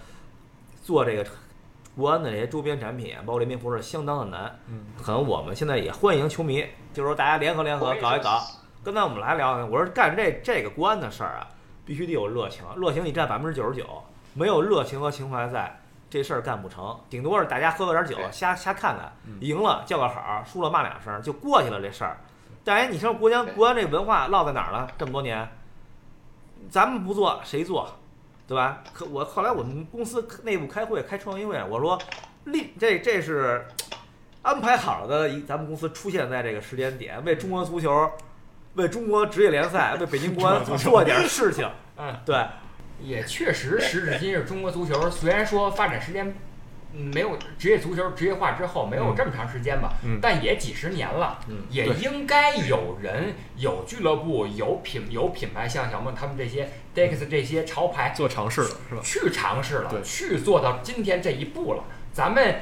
[0.83, 1.25] 做这个
[1.95, 4.59] 国安的这些周边产品，包括联名服饰，相当的难。
[4.67, 8.43] 嗯，可能我们现在也欢迎球迷，就是说大家联合联合搞一搞。
[8.85, 11.47] 刚才我们来聊，我说干这这个国安的事儿啊，
[11.87, 13.87] 必须得有热情，热情你占百分之九十九，
[14.35, 15.81] 没有热情和情怀在，
[16.11, 16.99] 这事儿干不成。
[17.09, 22.19] 顶多是大家喝个点酒，瞎瞎看看，嗯赢了叫个好，输了骂两声就过去了这事儿。
[22.65, 24.91] 但哎，你说国家国安这文化落在哪儿了？
[24.99, 25.49] 这么多年，
[26.69, 27.89] 咱们不做谁做，
[28.49, 28.83] 对吧？
[28.93, 31.97] 可我后来我们公司内部开会开创意会，我说，
[32.47, 33.65] 立这这是
[34.43, 38.11] 安排好的一咱们公司出现在这个时间点，为中国足球，
[38.75, 41.69] 为中国职业联赛， 为北京国安做点事情。
[41.99, 42.37] 嗯，对，
[43.01, 46.35] 也确实，时至今日，中国足球虽然说发展时间
[46.95, 59.01] 嗯没有职业足球职业化之后没有这么长时间吧，嗯但也几十年了，嗯也应该有人有俱乐部有品有品牌，像小梦他们这些 Dex 这些潮牌做尝试了是吧？
[59.03, 61.85] 去尝试了，对去做到今天这一步了。
[62.13, 62.57] 咱们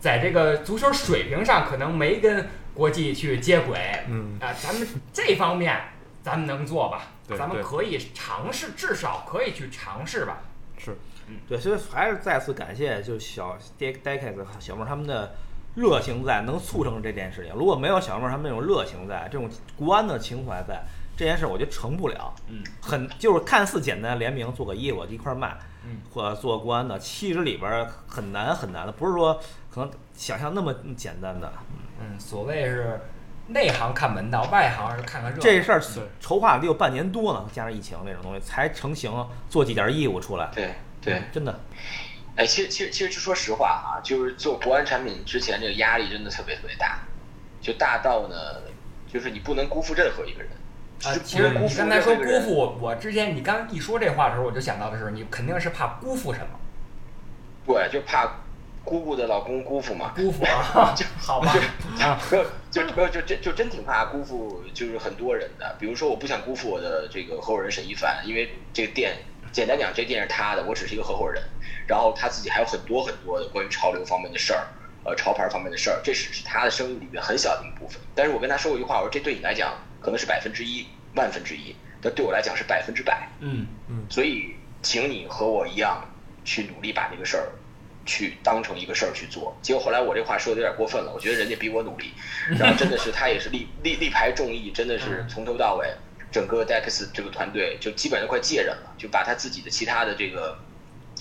[0.00, 5.74] 在这个足球水平上可能没跟国际去接轨，嗯，啊，咱们这方面
[6.22, 7.08] 咱们能做吧？
[7.26, 10.38] 对对咱们可以尝试，至少可以去尝试吧。
[10.78, 10.96] 是，
[11.26, 15.34] 嗯对，所以还是再次感谢就小 d e c a s 小妹他们的
[15.74, 17.54] 热情在，能促成这件事情。
[17.54, 20.82] 如果没有小妹他们那种热情在，这种国安的情怀在，
[21.16, 22.32] 这件事我觉得成不了。
[22.48, 31.52] 嗯，很就是看似简单联名做个衣服一块儿卖，嗯或做国安的，其实里边儿很难很难的，不是说可能想象那么简单的。
[31.70, 31.78] 嗯，
[32.18, 33.00] 所谓是
[33.48, 35.42] 内行看门道，外行是看看热闹。
[35.42, 35.80] 这事儿
[36.20, 39.12] 筹划得有半年多呢，加上疫情这种东西才成型，
[39.48, 40.48] 做几件衣服出来。
[40.54, 41.60] 对对，真的，
[42.34, 46.98] 哎，其实其实其实就说实话啊，就是做国安产品之前这个压力真的特别特别大，
[47.60, 48.36] 就大到呢，
[49.06, 50.50] 就是你不能辜负任何一个人。
[51.04, 56.46] 啊，其实辜负你刚才说辜负，我我之前你刚一说这话的时候，我就想到的是，你肯定是怕辜负什么？
[57.66, 58.26] 对，就怕
[58.86, 60.12] 姑姑的老公姑父嘛。
[60.16, 61.50] 姑父啊， 就好没
[62.36, 65.76] 有，就没有，就真就真挺怕辜负，就是很多人的。
[65.78, 69.16] 比如说，我不想辜负我的这个合伙人沈一凡，因为这个店，
[69.50, 71.42] 简单讲，这店是他的，我只是一个合伙人。
[71.88, 74.66] 然后他自己还有很多很多的关于潮流方面的事儿，
[75.04, 78.00] 呃，潮牌方面的事儿，这只是他的生意里面很小的一部分。
[78.14, 83.28] 但是我跟他说过一句话，我说这对你来讲可能是百分之一、万分之一，但对我来讲是百分之百。
[83.40, 86.04] 嗯嗯所以，请你和我一样
[86.44, 87.48] 去努力把这个事儿
[88.06, 89.54] 去当成一个事儿去做。
[89.60, 92.12] 结果后来我这话说的有点过分了，我觉得人家比我努力，
[92.58, 95.86] 然后真的是他也是力力力排众议，真的是从头到尾，
[96.32, 100.56] 整个 Dex 这个团队就基本上快借人了，就把他自己的其他的这个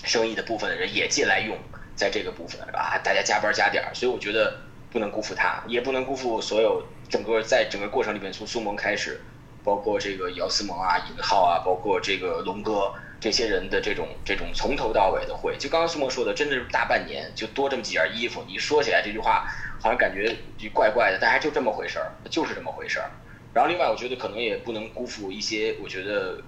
[0.04, 1.58] 生意的部分的人也借来用，
[1.96, 4.62] 在这个部分啊，大家加班加点儿，所以我觉得
[4.92, 9.20] 不能辜负他，也不能辜负所有整个在整个过程里面从苏萌开始。
[9.64, 19.48] 包括这个姚思萌啊、尹浩啊，包括这个龙哥这些人的这种这种从头到尾的会，就刚刚苏墨说的，真的是大半年就多这么几件衣服，你说起来这句话
[19.82, 23.10] 好像感觉就怪怪的，但还就这么回事儿，就是这么回事儿。
[23.54, 26.42] 然后另外，我觉得可能也不能辜负一些我觉得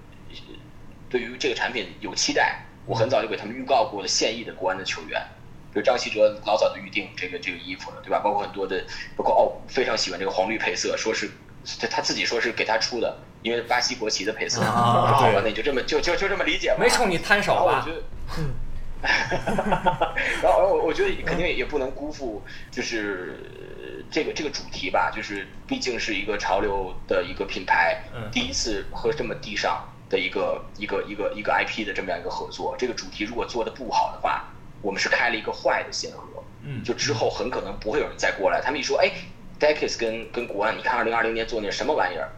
[1.08, 5.20] 对于这个产品有期待，我很早就给他们预告过的现役的国安的球员。
[5.70, 8.20] 比如张稀哲老早就预定这个这个衣服了，对吧？
[8.24, 8.82] 包括很多的，
[9.16, 11.30] 包括哦，非常喜欢这个黄绿配色，说是
[11.78, 14.60] 他他自己说是给他出的，因为巴西国旗的配色。
[14.62, 16.76] 啊对，那你就这么就就就这么理解吧。
[16.80, 17.86] 没冲你摊手吧
[20.42, 23.38] 然后我 我我觉得肯定也不能辜负，就是
[23.80, 34.44] 呃这个这个主题吧，就是毕竟是一个潮流的一个品牌，嗯第一次和这么地上的一个一个一个一个 IP 的这么样一个合作，这个主题如果做的不好的话，
[34.82, 38.60] 我们是开了一个坏的先河，嗯就之后很可能不会有人再过来。
[38.60, 39.08] 他们一说，哎
[39.60, 42.28] ，Decis 跟跟国安，你看二零二零年做那什么玩意儿，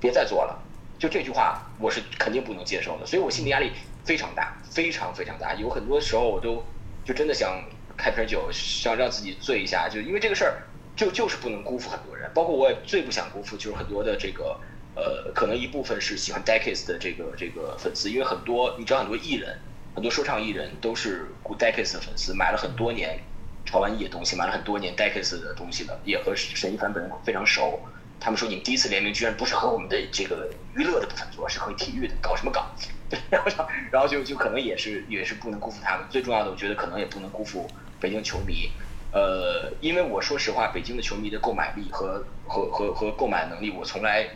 [0.00, 0.62] 别再做了。
[0.98, 3.70] 就这句话，我是肯定不能接受的，所以我心理压力
[4.04, 5.52] 非常大，非常非常大。
[5.54, 6.64] 有很多时候我都
[7.04, 7.62] 就真的想
[7.98, 10.62] 开瓶酒，想让自己醉一下，就因为这个事儿，
[10.96, 14.58] 就就是不能辜负很多人，包括我也最不想辜负就是很多的这个
[14.94, 19.58] 呃，可能一部分是喜欢 Decades 的这个这个粉丝，因为很多你知道很多艺人，
[19.94, 23.20] 很多说唱艺人都是 Decades 的粉丝，买了很多年
[23.66, 27.78] 潮玩艺的东西，买了很多年 Decades 的东西了，也和沈一凡本人非常熟。
[28.18, 32.66] 他们说你们第一次联名居然不是和我们的这个娱乐的部分做，是和体育的，搞什么搞？
[33.08, 36.06] 对，然后然后就就可能也是也是不能辜负他们。
[36.10, 38.70] 最重要的，我觉得可能也不能辜负北京球迷。
[39.12, 44.26] 呃，因为我说实话，北京的球迷的购买力和和和和购买能力，我从来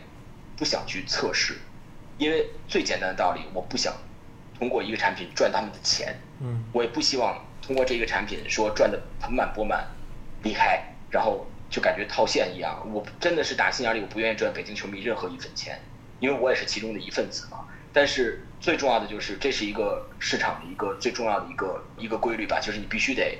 [0.55, 1.57] 不想去测试，
[2.17, 3.93] 因为最简单的道理，我不想
[4.57, 6.17] 通过一个产品赚他们的钱。
[6.39, 9.85] 嗯，我也不希望通过这个产品说赚的盆满钵满
[10.43, 12.87] 离开，然后就感觉套现一样。
[12.93, 15.79] 我真的是打心眼里，我不愿意赚北京球迷任何一分钱，
[16.19, 17.65] 因为我也是其中的一份子嘛。
[17.93, 23.37] 但是最重要的就是，这是一个市场的一个最重要的一个一个规律吧，就是你必须得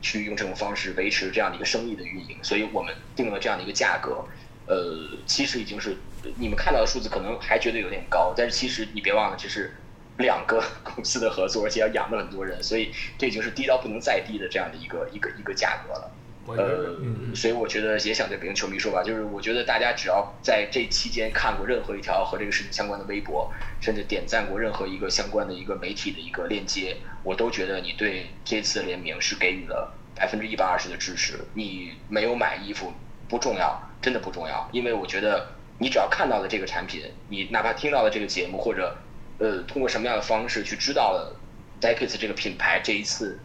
[0.00, 2.36] 去用这种方式维持这样的一个生意的运营。
[2.42, 4.24] 所以我们定了这样的一个价格，
[4.66, 5.96] 呃，其实已经是
[6.38, 9.74] 你们看到的数字可能还觉得有点高，但是其实你别忘了，这是
[10.18, 16.10] 两个 公司的合作，而且要养着很多人，所以这已经是低到不能再低的这样的一个一个一个价格了。
[16.46, 16.96] 呃，
[17.34, 31.38] 所以我觉得也想对北京球迷说吧，就是我觉得大家只要在这期间看过任何一条和这个事情相关的微博，甚至点赞过任何一个相关的一个媒体的一个链接，我都觉得你对这次的联名是给予了百分之一百二十的支持。
[31.54, 32.92] 你没有买衣服
[33.28, 38.96] 不重要，真的不重要，因为我觉得你只要看到了这个产品，你哪怕听到了这个节目，或者
[39.38, 41.36] 呃通过什么样的方式去知道了
[41.80, 43.38] Decades 这个品牌这一次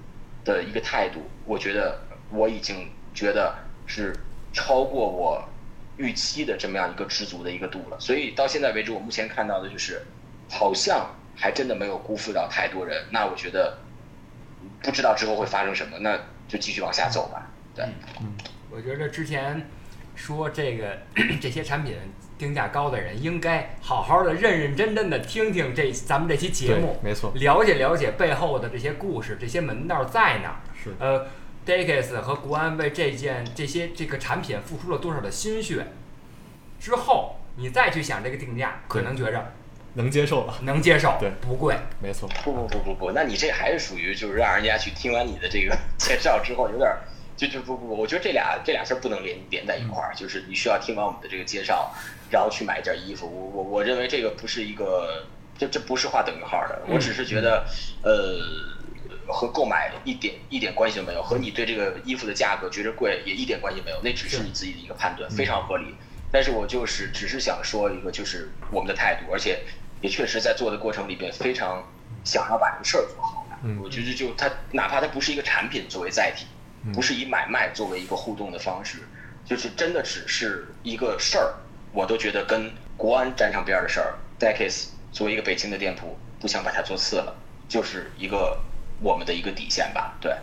[0.43, 1.99] 的一个态度，我觉得
[2.35, 3.55] 我已经觉得
[3.85, 4.13] 是
[4.53, 5.43] 超过我
[5.97, 7.97] 预期的这么样一个知足的一个度了。
[7.99, 10.01] 所以到现在为止，我目前看到的就是，
[10.49, 13.05] 好像还真的没有辜负到太多人。
[13.11, 13.77] 那我觉得
[14.81, 17.49] 不知道之后会发生什么，那就继续往下走吧。
[17.73, 17.85] 对，
[18.21, 18.33] 嗯
[18.71, 19.69] 我觉得之前
[20.15, 20.97] 说这个
[21.41, 21.95] 这些产品
[22.37, 30.59] 定价高的人，应该好好的认认真真的听听这咱们这期节目，没错了解了解背后的这些故事，这些门道在哪儿。
[30.83, 31.25] 是呃
[31.65, 35.87] d a k e s 和国安为这件这些这个产品付出了多少的心血，
[36.79, 39.53] 之后你再去想这个定价，可能觉着
[39.95, 40.53] 能接受了。
[40.61, 41.75] 能接受，对不贵。
[41.99, 46.99] 没错，不不不不不，那你这还是属于就是让人家去听完你的这个 介绍之后，有点儿
[47.35, 51.91] 就就不不不，我觉得这俩这俩事儿不能连连在一块儿，就是你需要听完我们的这个介绍，
[52.29, 53.25] 然后去买一件衣服。
[53.25, 55.25] 我我我认为这个不是一个，
[55.57, 57.65] 这这不是画等于号的，我只是觉得，
[58.03, 58.37] 呃，
[59.27, 65.95] 和购买一点一点关系都没有，和你对这个衣服的价格觉着贵也一点关系没有，那只是你自己的一个判断，非常合理。
[66.31, 69.61] 但是我就是只是想说一个，就是我们的态度，而且
[70.01, 71.83] 也确实在做的过程里边非常
[72.23, 73.47] 想要把这个事儿做好。
[73.63, 76.45] 嗯我觉得就它哪怕它不是一个产品作为载体，
[76.93, 78.99] 不是以买卖作为一个互动的方式，
[79.45, 81.53] 就是真的只是一个事儿，
[81.91, 87.33] 我都觉得跟国安沾上边儿的事儿 d e c a s 作为一个北京的店铺，不想把它做次了，
[87.67, 88.59] 就是一个
[89.01, 90.15] 我们的一个底线吧。
[90.19, 90.35] 对，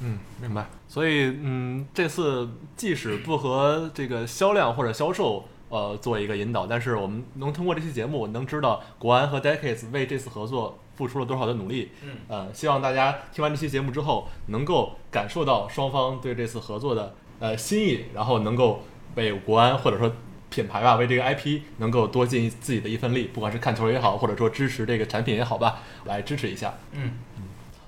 [0.00, 0.66] 嗯，明白。
[0.88, 11.90] 所以，嗯，这次即使不和这个销量或者销售呃做一个引导，但是我们能通过这期节目能知道国安和 Decades 为这次合作付出了多少的努力。
[12.02, 18.82] 嗯，呃，希望大家听完这期节目之后，能够感受到双方对这次合作的呃心意，然后能够
[19.14, 20.10] 为国安或者说
[20.48, 26.72] 品牌吧，为这个 IP 能够多尽自己的一份力，不管是看球也好，或者说支持这个产品也好吧，来支持一下。
[26.92, 27.12] 嗯，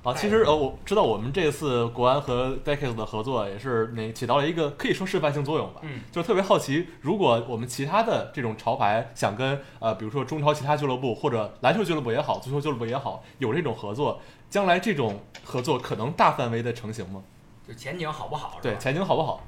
[0.03, 5.81] 啊，其实呃，我知道我们这次国安和 Decades 的合作也是那起到了一个可以说示范性作用吧。
[5.83, 17.23] 嗯，就特别好奇，如果我们其他的这种潮牌想跟呃，比如说中超其他俱乐部或者篮球俱乐部也好，足球俱乐部也好，有这种合作，将来这种合作可能大范围的成型吗？
[17.69, 18.59] 就前景好不好？
[18.63, 19.45] 对，前景好不好？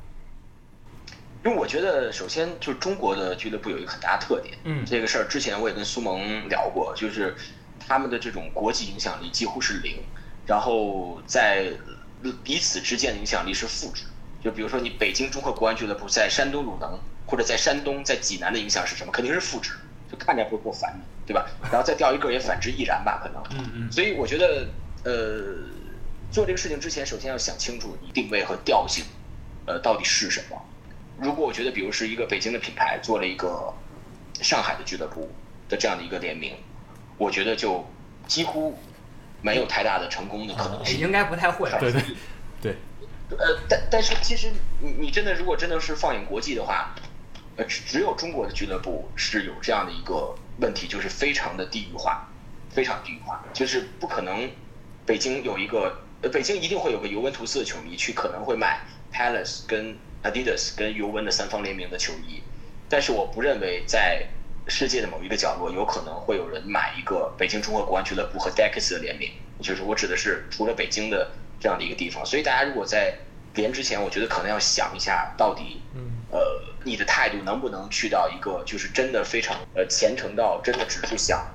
[1.44, 7.34] 因为我觉得首先就是中国的俱乐部有一个很大的特点，嗯这个事儿之前我也跟苏萌聊过，就是
[7.80, 9.96] 他们的这种国际影响力几乎是零，
[10.47, 11.72] 然后在
[12.43, 14.05] 彼此之间的影响力是负值。
[14.43, 19.12] 就比如说你北京中赫国安俱乐部在山东鲁能或者在山东在济南的影响是什么？
[19.12, 19.72] 肯定是负值，
[20.11, 21.47] 就看着会够烦你，对吧？
[21.70, 23.40] 然后再掉一个也反之亦然吧，可能。
[23.57, 24.66] 嗯嗯所以我觉得，
[25.05, 25.55] 呃，
[26.32, 29.05] 做这个事情之前，首先要想清楚你定位和调性，
[29.64, 30.61] 呃，到底是什么。
[31.18, 33.72] 如果我觉得，比如是一个北京的品牌做了一个
[34.40, 35.30] 上海的俱乐部
[35.68, 36.57] 的这样的一个联名，
[37.16, 37.86] 我觉得就
[38.26, 38.76] 几乎
[39.43, 40.97] 没有太大的成功的可能性。
[40.97, 41.68] 哎应该不太会。
[41.78, 42.03] 对对
[42.62, 42.76] 对，
[43.36, 46.95] 呃，但但是其实你你真的如果真的是放眼国际的话，
[47.57, 52.26] 呃，只只有中国的俱乐部是有这样的一个问题，就是非常的地域化，
[52.70, 54.49] 非常地域化，就是不可能
[55.05, 58.80] 北京有一个呃，北京一定会有个尤文图斯的球迷去可能会买
[59.12, 62.40] Palace 跟 Adidas 跟尤文的三方联名的球衣，
[62.88, 64.28] 但是我不认为在
[64.69, 72.25] 世界的某一个角落有可能会有人买一个北京中国国安俱乐部和 Dex 的联名，就是我指的是除了北京的这样的一个地方。
[72.25, 73.15] 所以大家如果在
[73.55, 75.83] 连之前，我觉得可能要想一下，到底
[76.31, 76.41] 呃
[76.85, 81.47] 你的态度能不能去到一个就是真的非常呃虔诚到真的只是想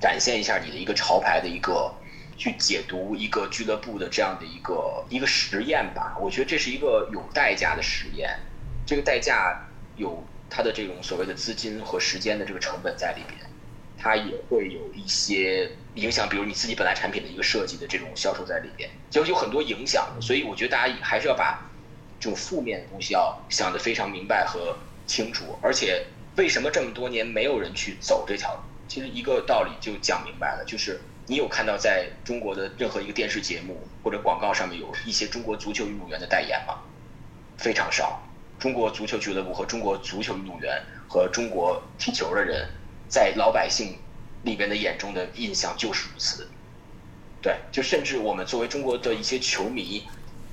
[0.00, 1.94] 展现一下你的一个潮牌的一个
[2.36, 6.16] 去解读一个俱乐部的这样的一个一个实验吧。
[6.20, 8.38] 我觉得这是一个有代价的实验，
[8.84, 13.38] 这个代价有它的这种所谓的资金和时间的这个成本在里边，
[13.98, 20.20] 它也会有一些影响，比如你自己本来产品的一个设计的这种销售在里边，就有很多影响的。
[20.20, 21.68] 所以我觉得大家还是要把
[22.20, 24.76] 这种负面的东西要想得非常明白和
[25.06, 25.58] 清楚。
[25.60, 28.60] 而且为什么这么多年没有人去走这条路？
[28.88, 36.78] 其实一个道理就讲明白了，就是你有看到在中国的任何一个电视节目或者广告上面有一些中国足球运动员的代言吗？
[37.58, 38.22] 非常少。
[38.58, 42.68] 中国足球俱乐部和中国足球运动员和中国踢球的人，
[43.08, 43.98] 在老百姓
[44.42, 46.48] 里边的眼中的印象就是如此。
[47.42, 50.02] 对，就甚至我们作为中国的一些球迷，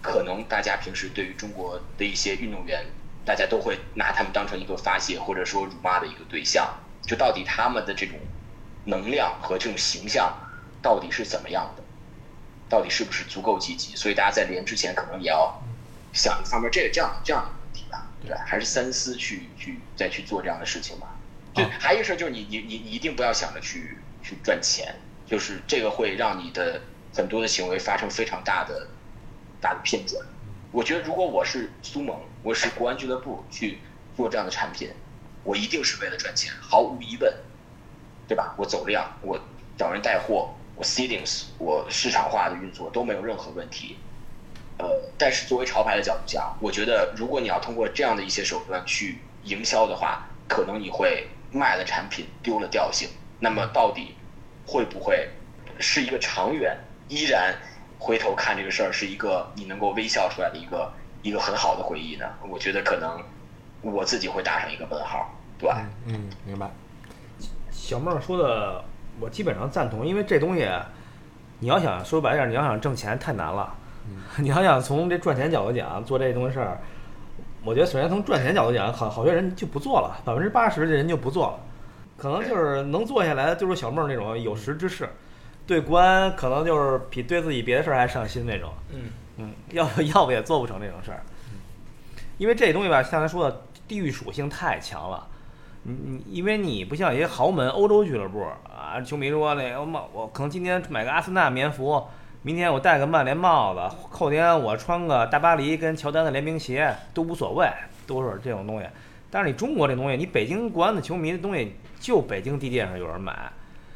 [0.02, 2.86] 可能大家平时对于中国的一些运动员，
[3.26, 6.72] 大家都会拿他们当成一个发泄或者说辱骂的一个对象。
[7.02, 8.16] 就到底他们的这种
[8.86, 10.34] 能量和这种形象
[10.82, 11.84] 到底是怎么样的，
[12.70, 13.96] 到底是不是足够积极？
[13.96, 15.62] 所以大家在连之前可能也要
[16.14, 17.44] 想一方面这这样这样，
[18.24, 18.42] 对吧？
[18.46, 21.08] 还是三思去去再去做这样的事情吧。
[21.54, 24.96] 就还有一个事儿就是你你你你一定不要想着去去赚钱，
[25.26, 26.82] 就是这个会让你的
[27.14, 28.88] 很多的行为发生非常大的
[29.62, 30.26] 大的偏转。
[30.72, 33.78] 我觉得如果我是苏蒙，我是国安俱乐部去
[34.18, 34.90] 做这样的产品，
[35.44, 37.32] 我一定是为了赚钱，毫无疑问，
[38.28, 38.56] 对吧？
[38.58, 39.40] 我走量，我
[39.78, 43.98] 找人带货，我 seedings，我市场化的运作都没有任何问题。
[44.84, 53.08] 呃，但是作为潮牌的角度讲，我觉得如果你要通过这样的一些手段去营销的话，可能你会卖了产品丢了调性。
[53.40, 54.14] 那么到底
[54.66, 55.30] 会不会
[55.80, 56.78] 是一个长远
[57.08, 57.56] 依然
[57.98, 62.26] 回头看这个事儿是一个你能够微笑出来的一个一个很好的回忆呢？
[62.50, 63.24] 我觉得可能
[63.82, 65.34] 我自己会打上一个问号。
[65.58, 66.70] 对吧，嗯，明白。
[67.72, 68.84] 小梦说的，
[69.22, 70.70] 我基本上赞同，因为这东西，
[71.60, 73.74] 你要想说白点，你要想挣钱太难了。
[74.38, 76.80] 你要想从这赚钱角度讲，做这东西事儿，
[77.64, 81.60] 我觉得首先从赚钱角度讲，好好些人就不做了，百分之八十的人就不做了，
[82.18, 85.08] 可能就是能做下来的就是小梦那种有识之士，
[85.66, 88.72] 对国安可能就是比对自己别的事儿还上心那种。
[88.90, 91.24] 嗯嗯，要不要不也做不成这种事儿，
[92.38, 95.28] 因为这东西吧，像咱说的，地域属性太强了。
[95.86, 102.06] 你你，因为你不像一些豪门欧洲俱乐部啊，球迷说那个我我可能今天买个阿森纳棉服，
[102.46, 107.66] 明天我戴个曼联帽子，后天我穿个大巴黎跟乔丹的联名鞋都无所谓，
[108.06, 108.88] 都是这种东西。
[109.32, 113.50] 但是你中国这东西，你北京国安的球迷的东西，就北京地界上有人买，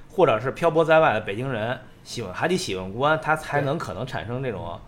[0.10, 4.80] 或者是漂泊在外的北京人喜欢还得喜欢国安，他才能可能产生这种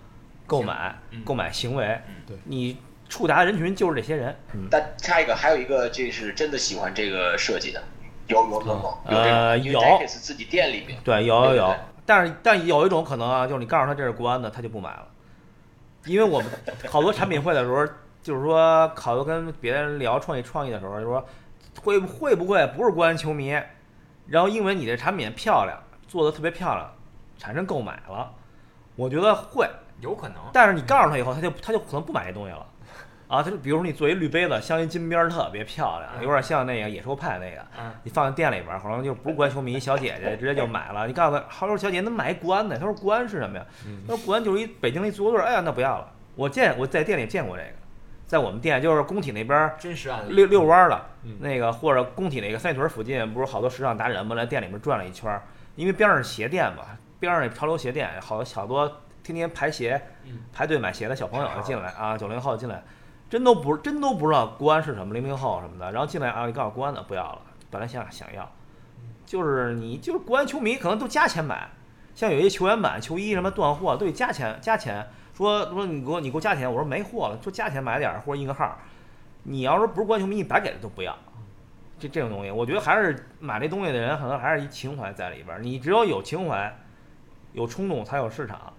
[0.48, 1.22] 购买嗯。
[1.26, 2.00] 购买行为。
[2.26, 2.38] 对。
[2.46, 2.78] 你
[3.10, 4.34] 触达人群就是这些人。
[4.54, 7.84] 嗯，但插一个，还有一个，这是真的喜欢这个设计的，
[8.28, 11.76] 有有有呃有自己店里面，对，有有有
[12.10, 15.08] 但是但有一种可能啊，就是你告诉他这是国安的，他就不买了，
[16.06, 16.50] 因为我们
[16.90, 17.86] 好多产品会的时候，
[18.24, 21.24] 就是说好多跟别人聊创意创意的时候，就说
[21.84, 23.52] 会会不会不是国安球迷，
[24.26, 26.92] 然后因为你这产品漂亮，做的特别漂亮，
[27.38, 28.34] 产生购买了，
[28.96, 29.70] 我觉得会，
[30.02, 30.38] 有可能。
[30.52, 32.66] 但是你告诉他以后，他就他就可能不买这东西了。
[33.30, 41.06] 啊，他就比如说你做一绿杯子，镶一金边儿，特别漂亮，嗯有点像那个野兽派那个，嗯你放在店里边儿，可能就不是国安球迷，小姐姐直接就买了。
[41.06, 42.76] 你告诉他，好说小姐姐能买一国安的？
[42.76, 43.66] 他说国安是什么呀？
[44.08, 45.46] 他说国安就是一北京的一足球队儿。
[45.46, 46.12] 哎呀，那不要了。
[46.34, 47.70] 我见我在店里见过这个，
[48.26, 50.34] 在我们店就是工体那边儿真实案例。
[50.34, 54.36] 遛遛弯儿的嗯那个，或者工体那个三里屯附近，不是好多时尚达人吗？
[54.36, 55.44] 来店里面转了一圈儿，
[55.76, 56.84] 因为边上是鞋店嘛，
[57.20, 62.82] 边上那潮流鞋店，好好多天天排鞋嗯、排队买鞋的小朋友进来啊，九零后进来，
[63.30, 68.52] 真都不真都不知道国安是什么，零零后什么的，然后进来啊，你告诉国安的不要了，本来想想要，
[69.26, 71.70] 就是你就是国安球迷可能都加钱买，
[72.16, 78.78] 像有些球员版球衣什么断货都得加钱加钱，说说你给我你给我加钱，我说没货了，说加钱买点儿或者印个号，
[79.44, 81.16] 你要说不是国安球迷，你白给的都不要。
[82.00, 85.62] 这这种东西，我觉得还是买这东西的人，可能还是一情怀在里边。
[85.62, 86.74] 你只有有情怀、
[87.52, 88.74] 有冲动，才有市场。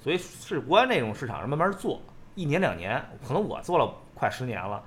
[0.00, 2.00] 所以是国安这种市场上慢慢做，
[2.40, 4.82] 一年两年，可能我做了快十年了，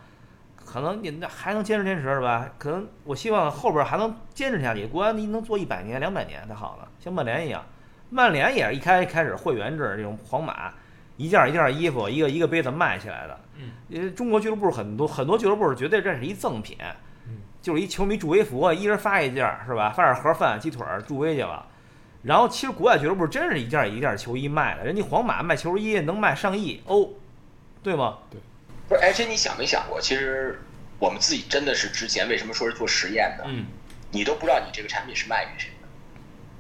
[0.56, 2.50] 可能你那还能坚持坚持是吧？
[2.58, 4.88] 可能我希望后边儿还能坚持下去。
[4.88, 7.64] 国安你能做一百年、两百年才好呢，像曼联一样，
[8.10, 10.74] 曼联也是一开开始会员制这种皇马，
[11.18, 13.40] 一件儿一件儿衣服，一个一个杯子卖起来的。
[13.58, 16.76] 嗯，因为中国俱乐部很多很多俱乐部绝对这是一赠品，
[17.28, 19.92] 嗯，就是一球迷助威服，一人发一件儿是吧？
[19.92, 21.68] 发点盒饭、鸡腿儿助威去了。
[22.24, 27.14] 然后其实国外俱乐部真是一件儿一件儿球衣卖的，人家皇马卖球衣能卖上亿欧，
[27.84, 28.18] 对吗？
[28.88, 30.60] 不是，而且你想没想过，其实
[31.00, 33.44] 我们自己真的是之前为什么说是做实验的？
[33.48, 33.66] 嗯
[34.12, 35.88] 你都不知道你这个产品是卖给谁的。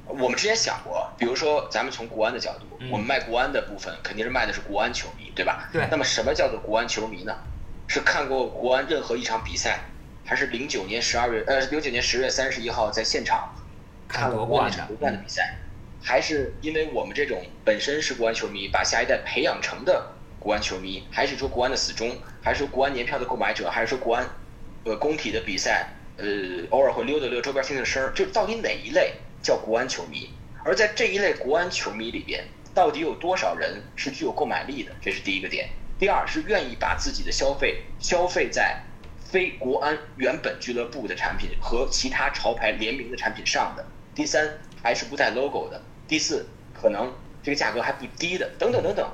[0.07, 5.69] 我们之前想过，比如说咱们从国安的角度，嗯我们卖国安的部分肯定是卖的是国安球迷，对吧？
[5.71, 7.35] 对那么什么叫做国安球迷呢？
[7.87, 9.81] 是看过国安任何一场比赛，
[10.25, 13.53] 还是零九年十二月呃零九年十月三十一号在现场
[14.07, 15.57] 看过国安场夺冠的比赛，
[16.01, 20.12] 还是因为我们这种本身是国安球迷，把下一代培养成的
[20.43, 24.27] 国安球迷，还是说国安的死忠，还是说国安年票的购买者，还是说国安
[24.83, 25.87] 呃工体的比赛，
[26.17, 26.25] 呃
[26.69, 30.29] 偶尔会溜达溜周边听听声儿，这到底哪一类叫国安球迷？
[30.65, 34.91] 而在这一类国安球迷里边，到底有多少人是具有购买力的？
[35.01, 35.69] 这是第一个点。
[35.97, 38.83] 第二是愿意把自己的消费消费在
[39.23, 43.85] 非国安原本俱乐部的产品和其他潮牌联名的产品上的。
[44.13, 45.81] 第三还是不带 logo 的。
[46.05, 49.09] 第四可能这个价格还不低的，等等等等。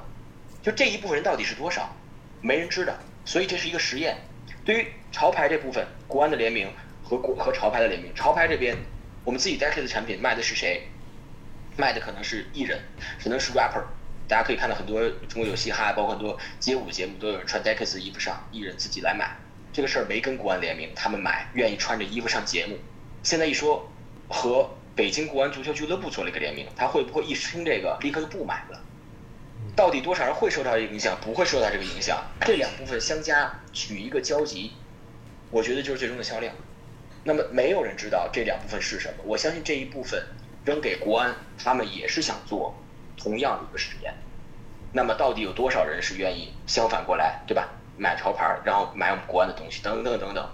[0.61, 1.95] 就这一部分人到底是多少，
[2.41, 2.93] 没人知道。
[3.25, 4.17] 所以这是一个实验。
[4.65, 6.71] 对于潮牌这部分，国安的联名
[7.03, 8.75] 和国和潮牌的联名，潮牌这边
[9.23, 10.87] 我们自己 Deca 的产品卖的是谁？
[11.77, 12.79] 卖的可能是艺人，
[13.23, 13.83] 可能是 rapper。
[14.27, 19.35] 大家可以看到很多中国有嘻哈，包括很多街舞节目都有人穿 Deca 的衣服上，艺人自己来买。
[19.71, 22.77] 这个事儿没跟国安联名，他们买愿意穿着衣服上节目。
[23.23, 23.89] 现在一说
[24.27, 28.81] 和北京国安足球俱乐部做了一个联名，他会不会一听这个立刻就不买了？
[29.79, 31.17] 到底多少人会受到这个影响？
[31.21, 32.21] 不会受到这个影响？
[32.41, 34.73] 这两部分相加取一个交集，
[35.51, 36.53] 我觉得就是最终的销量。
[37.23, 40.21] 那么没有人知道这两部分是什么，我相信这一部分
[40.65, 42.75] 扔给国安，他们也是想做
[43.15, 44.13] 同样的一个实验。
[44.91, 47.69] 那么到底有多少人是愿意相反过来，对吧？
[47.97, 50.45] 买潮牌，然后买我们国安的东西，等等等等。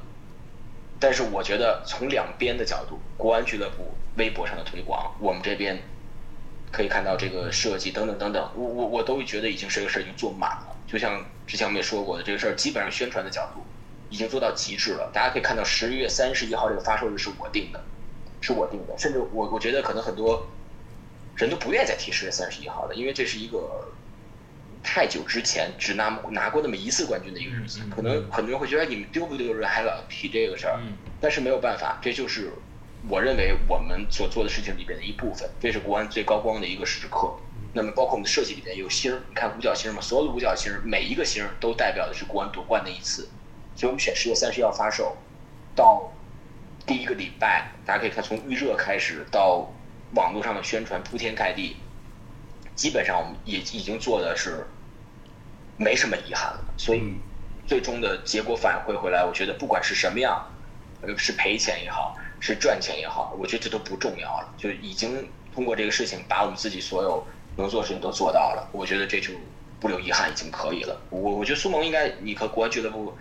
[1.00, 5.82] 但是我觉得从两边的角度，国安俱乐部微博上的推广，我们这边
[6.76, 10.76] 可以看到这个设计等等等等，我我我都觉得已经这个事儿已经做满了。
[10.86, 13.64] 就像之前我们也说过的，这个事儿基本上宣传的角度
[14.10, 15.10] 已经做到极致了。
[15.14, 17.82] 大家可以看到十一月三十一号这个发售日是我定的，
[18.42, 20.46] 是我定的，甚至我我觉得可能很多
[21.38, 23.88] 人都不愿意再提十月三十一号了，因为这是一个
[24.84, 30.80] 太久之前只拿拿过那么一次冠军的一个日子，可能很多人会觉得你们丢不丢人还老提这个事儿，
[31.22, 32.52] 但是没有办法，这就是
[33.08, 37.36] 我认为我们所做的事情里边的一部分，这是国安最高光的一个时刻。
[37.74, 43.28] 那么包括我们的设计里边有星儿，你看五角星嘛，所有的五角星每一个星都代表的是国安夺冠的一次，
[43.76, 45.18] 所以我们选十月三十一号发售，
[45.76, 46.10] 到
[46.86, 49.70] 第一个礼拜，大家可以看从预热开始到
[50.14, 51.76] 网络上的宣传铺天盖地，
[52.76, 54.66] 基本上我们也已经做的是
[55.78, 57.16] 没什么遗憾了，所以
[57.68, 60.50] 最终的结果反馈回来，我觉得不管是什么样，
[61.02, 62.16] 呃是赔钱也好，
[62.46, 67.26] 是赚钱也好，我觉得这都不重要了，就已经通过这个事情把我们自己所有。
[67.58, 69.30] 能做的事情都做到了，我觉得这就
[69.80, 71.00] 不留遗憾已经可以了。
[71.10, 73.14] 我我觉得苏萌应该，你和国安俱乐部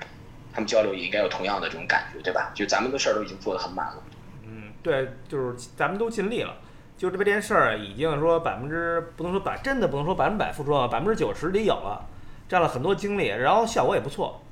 [0.52, 2.50] 他们交流也应该有同样的这种感觉，对吧？
[2.52, 4.02] 就咱们的事儿都已经做得很满了。
[4.42, 6.56] 嗯，对，就是咱们都尽力了。
[6.98, 12.04] 就这件事儿已经说百分之不能说百，真的不能说百分百付出啊，百分之九十得有了，
[12.48, 14.42] 占了很多精力，然后效果也不错。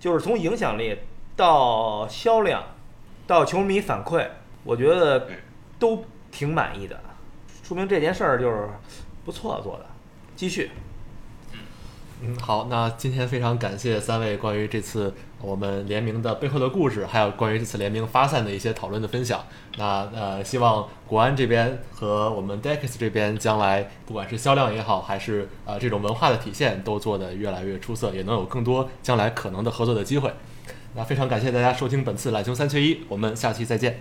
[0.00, 0.98] 就是从影响力
[1.36, 2.64] 到销量
[3.26, 4.26] 到球迷反馈，
[4.64, 5.28] 我觉得
[5.78, 6.98] 都挺满意的，
[7.62, 8.68] 说明这件事儿就是。
[9.24, 9.86] 不错，做的，
[10.36, 10.70] 继续。
[12.20, 19.42] 嗯，好，那今天非常感谢三位关于这次我们联名的背后的故事，还有关于这次联名发散的一些讨论的分享。
[19.78, 30.30] 那呃，希望国安这边和我们 Dex 这边将来不管是销量也好，还是呃这种文化的体现，都做得越来越出色，也能有更多将来可能的合作的机会。
[30.96, 33.98] 那非常感谢大家收听本次懒熊三缺一，我们下期再见，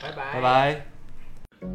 [0.00, 0.86] 拜拜，拜拜。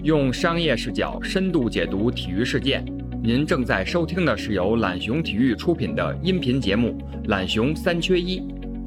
[0.02, 2.84] 用商业视角深度解读体育事件。
[3.22, 6.98] 您正在收听的是由懒熊体育出品的音频节目
[7.30, 8.40] 《懒熊三缺一》，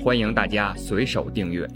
[0.02, 1.68] 欢迎大家随手订阅。